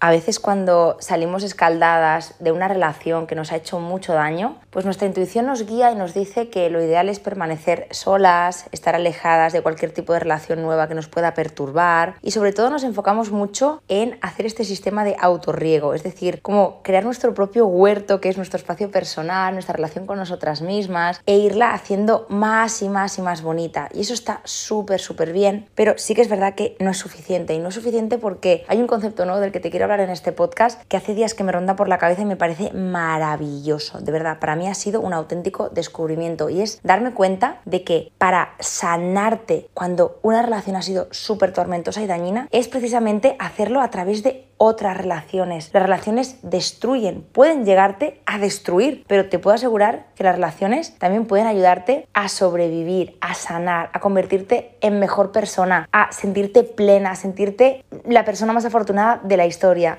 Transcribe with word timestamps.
A 0.00 0.10
veces 0.10 0.38
cuando 0.38 0.96
salimos 1.00 1.42
escaldadas 1.42 2.36
de 2.38 2.52
una 2.52 2.68
relación 2.68 3.26
que 3.26 3.34
nos 3.34 3.50
ha 3.50 3.56
hecho 3.56 3.80
mucho 3.80 4.14
daño, 4.14 4.56
pues 4.70 4.84
nuestra 4.84 5.08
intuición 5.08 5.46
nos 5.46 5.66
guía 5.66 5.90
y 5.90 5.96
nos 5.96 6.14
dice 6.14 6.50
que 6.50 6.70
lo 6.70 6.80
ideal 6.80 7.08
es 7.08 7.18
permanecer 7.18 7.88
solas, 7.90 8.66
estar 8.70 8.94
alejadas 8.94 9.52
de 9.52 9.60
cualquier 9.60 9.90
tipo 9.90 10.12
de 10.12 10.20
relación 10.20 10.62
nueva 10.62 10.86
que 10.86 10.94
nos 10.94 11.08
pueda 11.08 11.34
perturbar 11.34 12.14
y 12.22 12.30
sobre 12.30 12.52
todo 12.52 12.70
nos 12.70 12.84
enfocamos 12.84 13.32
mucho 13.32 13.82
en 13.88 14.18
hacer 14.20 14.46
este 14.46 14.62
sistema 14.62 15.02
de 15.02 15.16
autorriego, 15.18 15.94
es 15.94 16.04
decir, 16.04 16.42
como 16.42 16.80
crear 16.84 17.02
nuestro 17.02 17.34
propio 17.34 17.66
huerto 17.66 18.20
que 18.20 18.28
es 18.28 18.36
nuestro 18.36 18.58
espacio 18.58 18.92
personal, 18.92 19.54
nuestra 19.54 19.74
relación 19.74 20.06
con 20.06 20.18
nosotras 20.18 20.62
mismas 20.62 21.20
e 21.26 21.38
irla 21.38 21.74
haciendo 21.74 22.24
más 22.28 22.82
y 22.82 22.88
más 22.88 23.18
y 23.18 23.22
más 23.22 23.42
bonita. 23.42 23.88
Y 23.92 24.02
eso 24.02 24.14
está 24.14 24.42
súper, 24.44 25.00
súper 25.00 25.32
bien, 25.32 25.68
pero 25.74 25.94
sí 25.96 26.14
que 26.14 26.22
es 26.22 26.28
verdad 26.28 26.54
que 26.54 26.76
no 26.78 26.90
es 26.90 26.98
suficiente 26.98 27.52
y 27.54 27.58
no 27.58 27.70
es 27.70 27.74
suficiente 27.74 28.16
porque 28.16 28.64
hay 28.68 28.80
un 28.80 28.86
concepto 28.86 29.24
nuevo 29.24 29.40
del 29.40 29.50
que 29.50 29.58
te 29.58 29.70
quiero 29.70 29.87
en 29.88 30.10
este 30.10 30.32
podcast 30.32 30.82
que 30.84 30.98
hace 30.98 31.14
días 31.14 31.32
que 31.32 31.44
me 31.44 31.50
ronda 31.50 31.74
por 31.74 31.88
la 31.88 31.96
cabeza 31.96 32.22
y 32.22 32.26
me 32.26 32.36
parece 32.36 32.72
maravilloso. 32.74 34.00
De 34.00 34.12
verdad, 34.12 34.38
para 34.38 34.54
mí 34.54 34.68
ha 34.68 34.74
sido 34.74 35.00
un 35.00 35.14
auténtico 35.14 35.70
descubrimiento 35.70 36.50
y 36.50 36.60
es 36.60 36.78
darme 36.82 37.14
cuenta 37.14 37.60
de 37.64 37.84
que 37.84 38.12
para 38.18 38.54
sanarte 38.60 39.68
cuando 39.72 40.18
una 40.22 40.42
relación 40.42 40.76
ha 40.76 40.82
sido 40.82 41.08
súper 41.10 41.52
tormentosa 41.52 42.02
y 42.02 42.06
dañina 42.06 42.48
es 42.50 42.68
precisamente 42.68 43.34
hacerlo 43.38 43.80
a 43.80 43.90
través 43.90 44.22
de 44.22 44.47
otras 44.58 44.96
relaciones. 44.96 45.70
Las 45.72 45.82
relaciones 45.82 46.38
destruyen, 46.42 47.22
pueden 47.32 47.64
llegarte 47.64 48.20
a 48.26 48.38
destruir, 48.38 49.04
pero 49.06 49.28
te 49.28 49.38
puedo 49.38 49.54
asegurar 49.54 50.06
que 50.14 50.24
las 50.24 50.34
relaciones 50.34 50.98
también 50.98 51.26
pueden 51.26 51.46
ayudarte 51.46 52.06
a 52.12 52.28
sobrevivir, 52.28 53.16
a 53.20 53.34
sanar, 53.34 53.90
a 53.92 54.00
convertirte 54.00 54.76
en 54.80 54.98
mejor 54.98 55.32
persona, 55.32 55.88
a 55.92 56.12
sentirte 56.12 56.64
plena, 56.64 57.12
a 57.12 57.16
sentirte 57.16 57.84
la 58.04 58.24
persona 58.24 58.52
más 58.52 58.64
afortunada 58.64 59.20
de 59.22 59.36
la 59.36 59.46
historia. 59.46 59.98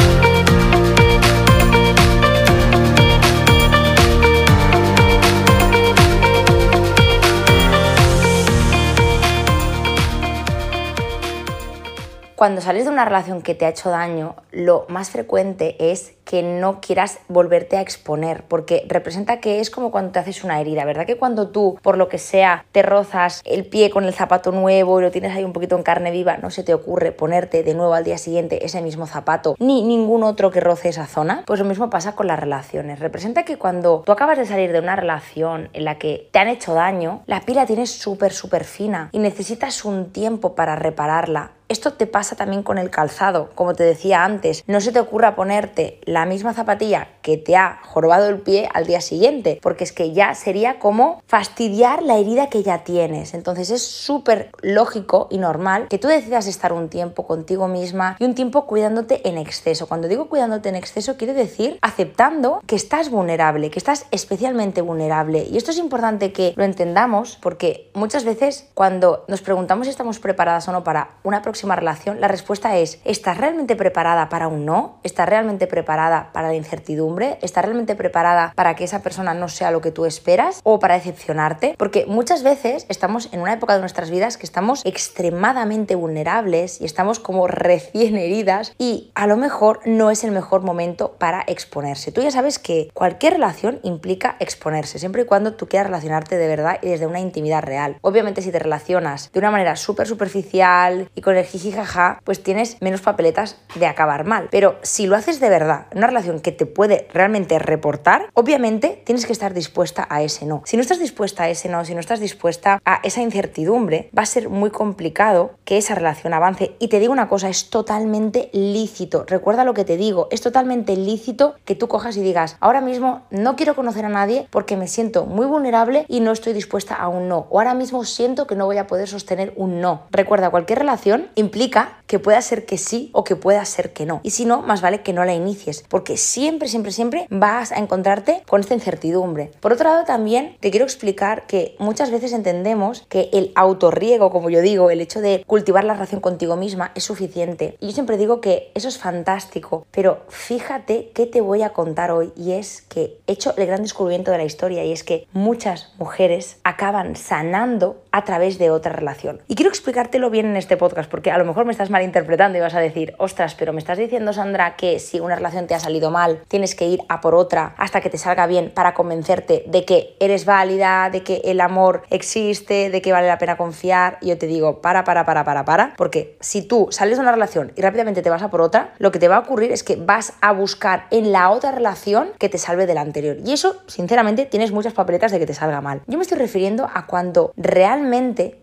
Cuando 12.41 12.59
sales 12.59 12.85
de 12.85 12.89
una 12.89 13.05
relación 13.05 13.43
que 13.43 13.53
te 13.53 13.67
ha 13.67 13.69
hecho 13.69 13.91
daño, 13.91 14.35
lo 14.49 14.87
más 14.89 15.11
frecuente 15.11 15.75
es 15.91 16.13
que 16.31 16.43
no 16.43 16.79
quieras 16.79 17.19
volverte 17.27 17.75
a 17.75 17.81
exponer, 17.81 18.45
porque 18.47 18.85
representa 18.87 19.41
que 19.41 19.59
es 19.59 19.69
como 19.69 19.91
cuando 19.91 20.13
te 20.13 20.19
haces 20.19 20.45
una 20.45 20.61
herida, 20.61 20.85
¿verdad? 20.85 21.05
Que 21.05 21.17
cuando 21.17 21.49
tú, 21.49 21.77
por 21.81 21.97
lo 21.97 22.07
que 22.07 22.19
sea, 22.19 22.63
te 22.71 22.83
rozas 22.83 23.41
el 23.43 23.65
pie 23.65 23.89
con 23.89 24.05
el 24.05 24.13
zapato 24.13 24.53
nuevo 24.53 24.97
y 24.97 25.03
lo 25.03 25.11
tienes 25.11 25.35
ahí 25.35 25.43
un 25.43 25.51
poquito 25.51 25.75
en 25.75 25.83
carne 25.83 26.09
viva, 26.09 26.37
no 26.37 26.49
se 26.49 26.63
te 26.63 26.73
ocurre 26.73 27.11
ponerte 27.11 27.63
de 27.63 27.73
nuevo 27.73 27.93
al 27.93 28.05
día 28.05 28.17
siguiente 28.17 28.65
ese 28.65 28.81
mismo 28.81 29.07
zapato, 29.07 29.57
ni 29.59 29.83
ningún 29.83 30.23
otro 30.23 30.51
que 30.51 30.61
roce 30.61 30.87
esa 30.87 31.05
zona, 31.05 31.43
pues 31.45 31.59
lo 31.59 31.65
mismo 31.65 31.89
pasa 31.89 32.15
con 32.15 32.27
las 32.27 32.39
relaciones. 32.39 32.99
Representa 32.99 33.43
que 33.43 33.57
cuando 33.57 34.03
tú 34.05 34.13
acabas 34.13 34.37
de 34.37 34.45
salir 34.45 34.71
de 34.71 34.79
una 34.79 34.95
relación 34.95 35.67
en 35.73 35.83
la 35.83 35.97
que 35.97 36.29
te 36.31 36.39
han 36.39 36.47
hecho 36.47 36.73
daño, 36.73 37.23
la 37.25 37.41
piel 37.41 37.57
la 37.57 37.65
tienes 37.65 37.91
súper, 37.91 38.31
súper 38.31 38.63
fina 38.63 39.09
y 39.11 39.19
necesitas 39.19 39.83
un 39.83 40.13
tiempo 40.13 40.55
para 40.55 40.77
repararla 40.77 41.51
esto 41.71 41.93
te 41.93 42.05
pasa 42.05 42.35
también 42.35 42.63
con 42.63 42.77
el 42.77 42.89
calzado, 42.89 43.49
como 43.55 43.73
te 43.73 43.85
decía 43.85 44.25
antes. 44.25 44.65
No 44.67 44.81
se 44.81 44.91
te 44.91 44.99
ocurra 44.99 45.35
ponerte 45.35 46.01
la 46.03 46.20
misma 46.25 46.53
zapatilla 46.53 47.07
que 47.21 47.37
te 47.37 47.55
ha 47.55 47.79
jorobado 47.83 48.27
el 48.29 48.39
pie 48.39 48.69
al 48.73 48.85
día 48.85 49.01
siguiente, 49.01 49.59
porque 49.61 49.83
es 49.83 49.91
que 49.91 50.13
ya 50.13 50.35
sería 50.35 50.79
como 50.79 51.21
fastidiar 51.27 52.03
la 52.03 52.17
herida 52.17 52.49
que 52.49 52.63
ya 52.63 52.83
tienes. 52.83 53.33
Entonces 53.33 53.69
es 53.69 53.83
súper 53.83 54.49
lógico 54.61 55.27
y 55.29 55.37
normal 55.37 55.87
que 55.89 55.97
tú 55.97 56.07
decidas 56.07 56.47
estar 56.47 56.73
un 56.73 56.89
tiempo 56.89 57.25
contigo 57.25 57.67
misma 57.67 58.15
y 58.19 58.25
un 58.25 58.35
tiempo 58.35 58.65
cuidándote 58.65 59.27
en 59.27 59.37
exceso. 59.37 59.87
Cuando 59.87 60.07
digo 60.07 60.29
cuidándote 60.29 60.69
en 60.69 60.75
exceso, 60.75 61.17
quiere 61.17 61.33
decir 61.33 61.77
aceptando 61.81 62.61
que 62.65 62.75
estás 62.75 63.09
vulnerable, 63.09 63.69
que 63.69 63.79
estás 63.79 64.05
especialmente 64.11 64.81
vulnerable. 64.81 65.47
Y 65.49 65.57
esto 65.57 65.71
es 65.71 65.77
importante 65.77 66.31
que 66.31 66.53
lo 66.55 66.63
entendamos 66.63 67.37
porque 67.41 67.89
muchas 67.93 68.23
veces 68.23 68.69
cuando 68.73 69.25
nos 69.27 69.41
preguntamos 69.41 69.87
si 69.87 69.91
estamos 69.91 70.19
preparadas 70.19 70.67
o 70.67 70.71
no 70.71 70.83
para 70.83 71.11
una 71.23 71.41
próxima 71.41 71.75
relación, 71.75 72.21
la 72.21 72.27
respuesta 72.27 72.77
es, 72.77 72.99
¿estás 73.05 73.37
realmente 73.37 73.75
preparada 73.75 74.29
para 74.29 74.47
un 74.47 74.65
no? 74.65 74.99
¿Estás 75.03 75.27
realmente 75.27 75.67
preparada 75.67 76.31
para 76.33 76.47
la 76.47 76.55
incertidumbre? 76.55 77.10
¿Estás 77.19 77.65
realmente 77.65 77.95
preparada 77.95 78.53
para 78.55 78.75
que 78.75 78.85
esa 78.85 79.03
persona 79.03 79.33
no 79.33 79.49
sea 79.49 79.71
lo 79.71 79.81
que 79.81 79.91
tú 79.91 80.05
esperas 80.05 80.61
o 80.63 80.79
para 80.79 80.95
decepcionarte? 80.95 81.75
Porque 81.77 82.05
muchas 82.07 82.41
veces 82.41 82.85
estamos 82.89 83.29
en 83.33 83.41
una 83.41 83.53
época 83.53 83.73
de 83.73 83.81
nuestras 83.81 84.09
vidas 84.09 84.37
que 84.37 84.45
estamos 84.45 84.81
extremadamente 84.85 85.95
vulnerables 85.95 86.79
y 86.79 86.85
estamos 86.85 87.19
como 87.19 87.47
recién 87.47 88.15
heridas 88.15 88.73
y 88.77 89.11
a 89.13 89.27
lo 89.27 89.35
mejor 89.35 89.81
no 89.85 90.09
es 90.09 90.23
el 90.23 90.31
mejor 90.31 90.61
momento 90.61 91.13
para 91.17 91.43
exponerse. 91.47 92.11
Tú 92.11 92.21
ya 92.21 92.31
sabes 92.31 92.59
que 92.59 92.89
cualquier 92.93 93.33
relación 93.33 93.79
implica 93.83 94.37
exponerse, 94.39 94.99
siempre 94.99 95.23
y 95.23 95.25
cuando 95.25 95.53
tú 95.53 95.67
quieras 95.67 95.87
relacionarte 95.87 96.37
de 96.37 96.47
verdad 96.47 96.79
y 96.81 96.89
desde 96.89 97.07
una 97.07 97.19
intimidad 97.19 97.63
real. 97.63 97.97
Obviamente 98.01 98.41
si 98.41 98.51
te 98.51 98.59
relacionas 98.59 99.31
de 99.31 99.39
una 99.39 99.51
manera 99.51 99.75
súper 99.75 100.07
superficial 100.07 101.09
y 101.13 101.21
con 101.21 101.35
el 101.35 101.45
jijijaja, 101.45 102.21
pues 102.23 102.41
tienes 102.41 102.77
menos 102.81 103.01
papeletas 103.01 103.57
de 103.75 103.87
acabar 103.87 104.25
mal. 104.25 104.47
Pero 104.51 104.77
si 104.81 105.07
lo 105.07 105.15
haces 105.15 105.39
de 105.39 105.49
verdad, 105.49 105.87
una 105.93 106.07
relación 106.07 106.39
que 106.39 106.51
te 106.51 106.65
puede 106.65 107.00
realmente 107.13 107.59
reportar, 107.59 108.29
obviamente 108.33 109.01
tienes 109.05 109.25
que 109.25 109.33
estar 109.33 109.53
dispuesta 109.53 110.07
a 110.09 110.21
ese 110.21 110.45
no. 110.45 110.61
Si 110.65 110.77
no 110.77 110.81
estás 110.81 110.99
dispuesta 110.99 111.43
a 111.43 111.49
ese 111.49 111.69
no, 111.69 111.83
si 111.85 111.93
no 111.93 111.99
estás 111.99 112.19
dispuesta 112.19 112.81
a 112.85 112.99
esa 113.03 113.21
incertidumbre, 113.21 114.09
va 114.17 114.23
a 114.23 114.25
ser 114.25 114.49
muy 114.49 114.69
complicado 114.69 115.51
que 115.65 115.77
esa 115.77 115.95
relación 115.95 116.33
avance. 116.33 116.75
Y 116.79 116.87
te 116.87 116.99
digo 116.99 117.13
una 117.13 117.29
cosa, 117.29 117.49
es 117.49 117.69
totalmente 117.69 118.49
lícito. 118.53 119.25
Recuerda 119.27 119.63
lo 119.63 119.73
que 119.73 119.85
te 119.85 119.97
digo, 119.97 120.27
es 120.31 120.41
totalmente 120.41 120.95
lícito 120.95 121.55
que 121.65 121.75
tú 121.75 121.87
cojas 121.87 122.17
y 122.17 122.21
digas, 122.21 122.57
ahora 122.59 122.81
mismo 122.81 123.21
no 123.29 123.55
quiero 123.55 123.75
conocer 123.75 124.05
a 124.05 124.09
nadie 124.09 124.47
porque 124.49 124.77
me 124.77 124.87
siento 124.87 125.25
muy 125.25 125.45
vulnerable 125.45 126.05
y 126.07 126.19
no 126.19 126.31
estoy 126.31 126.53
dispuesta 126.53 126.95
a 126.95 127.07
un 127.07 127.27
no. 127.27 127.47
O 127.49 127.59
ahora 127.59 127.73
mismo 127.73 128.03
siento 128.05 128.47
que 128.47 128.55
no 128.55 128.65
voy 128.65 128.77
a 128.77 128.87
poder 128.87 129.07
sostener 129.07 129.53
un 129.55 129.81
no. 129.81 130.03
Recuerda, 130.11 130.49
cualquier 130.49 130.79
relación 130.79 131.29
implica 131.35 132.01
que 132.07 132.19
pueda 132.19 132.41
ser 132.41 132.65
que 132.65 132.77
sí 132.77 133.09
o 133.13 133.23
que 133.23 133.35
pueda 133.35 133.63
ser 133.65 133.93
que 133.93 134.05
no. 134.05 134.19
Y 134.23 134.31
si 134.31 134.45
no, 134.45 134.61
más 134.61 134.81
vale 134.81 135.01
que 135.01 135.13
no 135.13 135.25
la 135.25 135.33
inicies, 135.33 135.83
porque 135.87 136.17
siempre, 136.17 136.67
siempre, 136.67 136.90
siempre 136.91 137.27
vas 137.29 137.71
a 137.71 137.77
encontrarte 137.77 138.43
con 138.47 138.61
esta 138.61 138.73
incertidumbre. 138.73 139.51
Por 139.59 139.73
otro 139.73 139.89
lado, 139.89 140.03
también 140.05 140.57
te 140.59 140.71
quiero 140.71 140.85
explicar 140.85 141.47
que 141.47 141.75
muchas 141.79 142.11
veces 142.11 142.33
entendemos 142.33 143.05
que 143.09 143.29
el 143.33 143.51
autorriego, 143.55 144.31
como 144.31 144.49
yo 144.49 144.61
digo, 144.61 144.89
el 144.89 145.01
hecho 145.01 145.21
de 145.21 145.43
cultivar 145.47 145.83
la 145.83 145.93
relación 145.93 146.21
contigo 146.21 146.55
misma 146.55 146.91
es 146.95 147.03
suficiente. 147.03 147.77
Y 147.79 147.87
yo 147.87 147.93
siempre 147.93 148.17
digo 148.17 148.41
que 148.41 148.71
eso 148.75 148.87
es 148.87 148.97
fantástico, 148.97 149.85
pero 149.91 150.23
fíjate 150.29 151.11
qué 151.13 151.25
te 151.25 151.41
voy 151.41 151.63
a 151.63 151.73
contar 151.73 152.11
hoy 152.11 152.31
y 152.35 152.53
es 152.53 152.81
que 152.81 153.17
he 153.27 153.33
hecho 153.33 153.53
el 153.57 153.65
gran 153.65 153.81
descubrimiento 153.81 154.31
de 154.31 154.37
la 154.37 154.43
historia 154.43 154.83
y 154.83 154.91
es 154.91 155.03
que 155.03 155.27
muchas 155.33 155.93
mujeres 155.97 156.57
acaban 156.63 157.15
sanando 157.15 158.01
a 158.11 158.23
través 158.23 158.57
de 158.57 158.69
otra 158.71 158.91
relación. 158.91 159.41
Y 159.47 159.55
quiero 159.55 159.69
explicártelo 159.69 160.29
bien 160.29 160.45
en 160.45 160.57
este 160.57 160.77
podcast 160.77 161.09
porque 161.09 161.31
a 161.31 161.37
lo 161.37 161.45
mejor 161.45 161.65
me 161.65 161.71
estás 161.71 161.89
malinterpretando 161.89 162.57
y 162.57 162.61
vas 162.61 162.75
a 162.75 162.79
decir, 162.79 163.13
ostras, 163.17 163.55
pero 163.55 163.73
me 163.73 163.79
estás 163.79 163.97
diciendo, 163.97 164.33
Sandra, 164.33 164.75
que 164.75 164.99
si 164.99 165.19
una 165.19 165.35
relación 165.35 165.67
te 165.67 165.75
ha 165.75 165.79
salido 165.79 166.11
mal, 166.11 166.41
tienes 166.47 166.75
que 166.75 166.87
ir 166.87 167.01
a 167.07 167.21
por 167.21 167.35
otra 167.35 167.73
hasta 167.77 168.01
que 168.01 168.09
te 168.09 168.17
salga 168.17 168.47
bien 168.47 168.71
para 168.73 168.93
convencerte 168.93 169.63
de 169.67 169.85
que 169.85 170.15
eres 170.19 170.45
válida, 170.45 171.09
de 171.09 171.23
que 171.23 171.41
el 171.45 171.61
amor 171.61 172.03
existe, 172.09 172.89
de 172.89 173.01
que 173.01 173.11
vale 173.11 173.27
la 173.27 173.37
pena 173.37 173.57
confiar. 173.57 174.17
Y 174.21 174.27
yo 174.27 174.37
te 174.37 174.47
digo, 174.47 174.81
para, 174.81 175.03
para, 175.03 175.25
para, 175.25 175.43
para, 175.43 175.65
para, 175.65 175.93
porque 175.97 176.37
si 176.39 176.61
tú 176.61 176.87
sales 176.91 177.17
de 177.17 177.21
una 177.21 177.31
relación 177.31 177.71
y 177.75 177.81
rápidamente 177.81 178.21
te 178.21 178.29
vas 178.29 178.43
a 178.43 178.49
por 178.49 178.61
otra, 178.61 178.93
lo 178.97 179.11
que 179.11 179.19
te 179.19 179.27
va 179.27 179.37
a 179.37 179.39
ocurrir 179.39 179.71
es 179.71 179.83
que 179.83 179.95
vas 179.95 180.33
a 180.41 180.51
buscar 180.51 181.05
en 181.11 181.31
la 181.31 181.49
otra 181.49 181.71
relación 181.71 182.31
que 182.37 182.49
te 182.49 182.57
salve 182.57 182.85
de 182.85 182.93
la 182.93 183.01
anterior. 183.01 183.37
Y 183.45 183.53
eso, 183.53 183.81
sinceramente, 183.87 184.45
tienes 184.45 184.71
muchas 184.71 184.93
papeletas 184.93 185.31
de 185.31 185.39
que 185.39 185.45
te 185.45 185.53
salga 185.53 185.81
mal. 185.81 186.01
Yo 186.07 186.17
me 186.17 186.23
estoy 186.23 186.37
refiriendo 186.37 186.89
a 186.93 187.05
cuando 187.05 187.53
realmente 187.55 188.00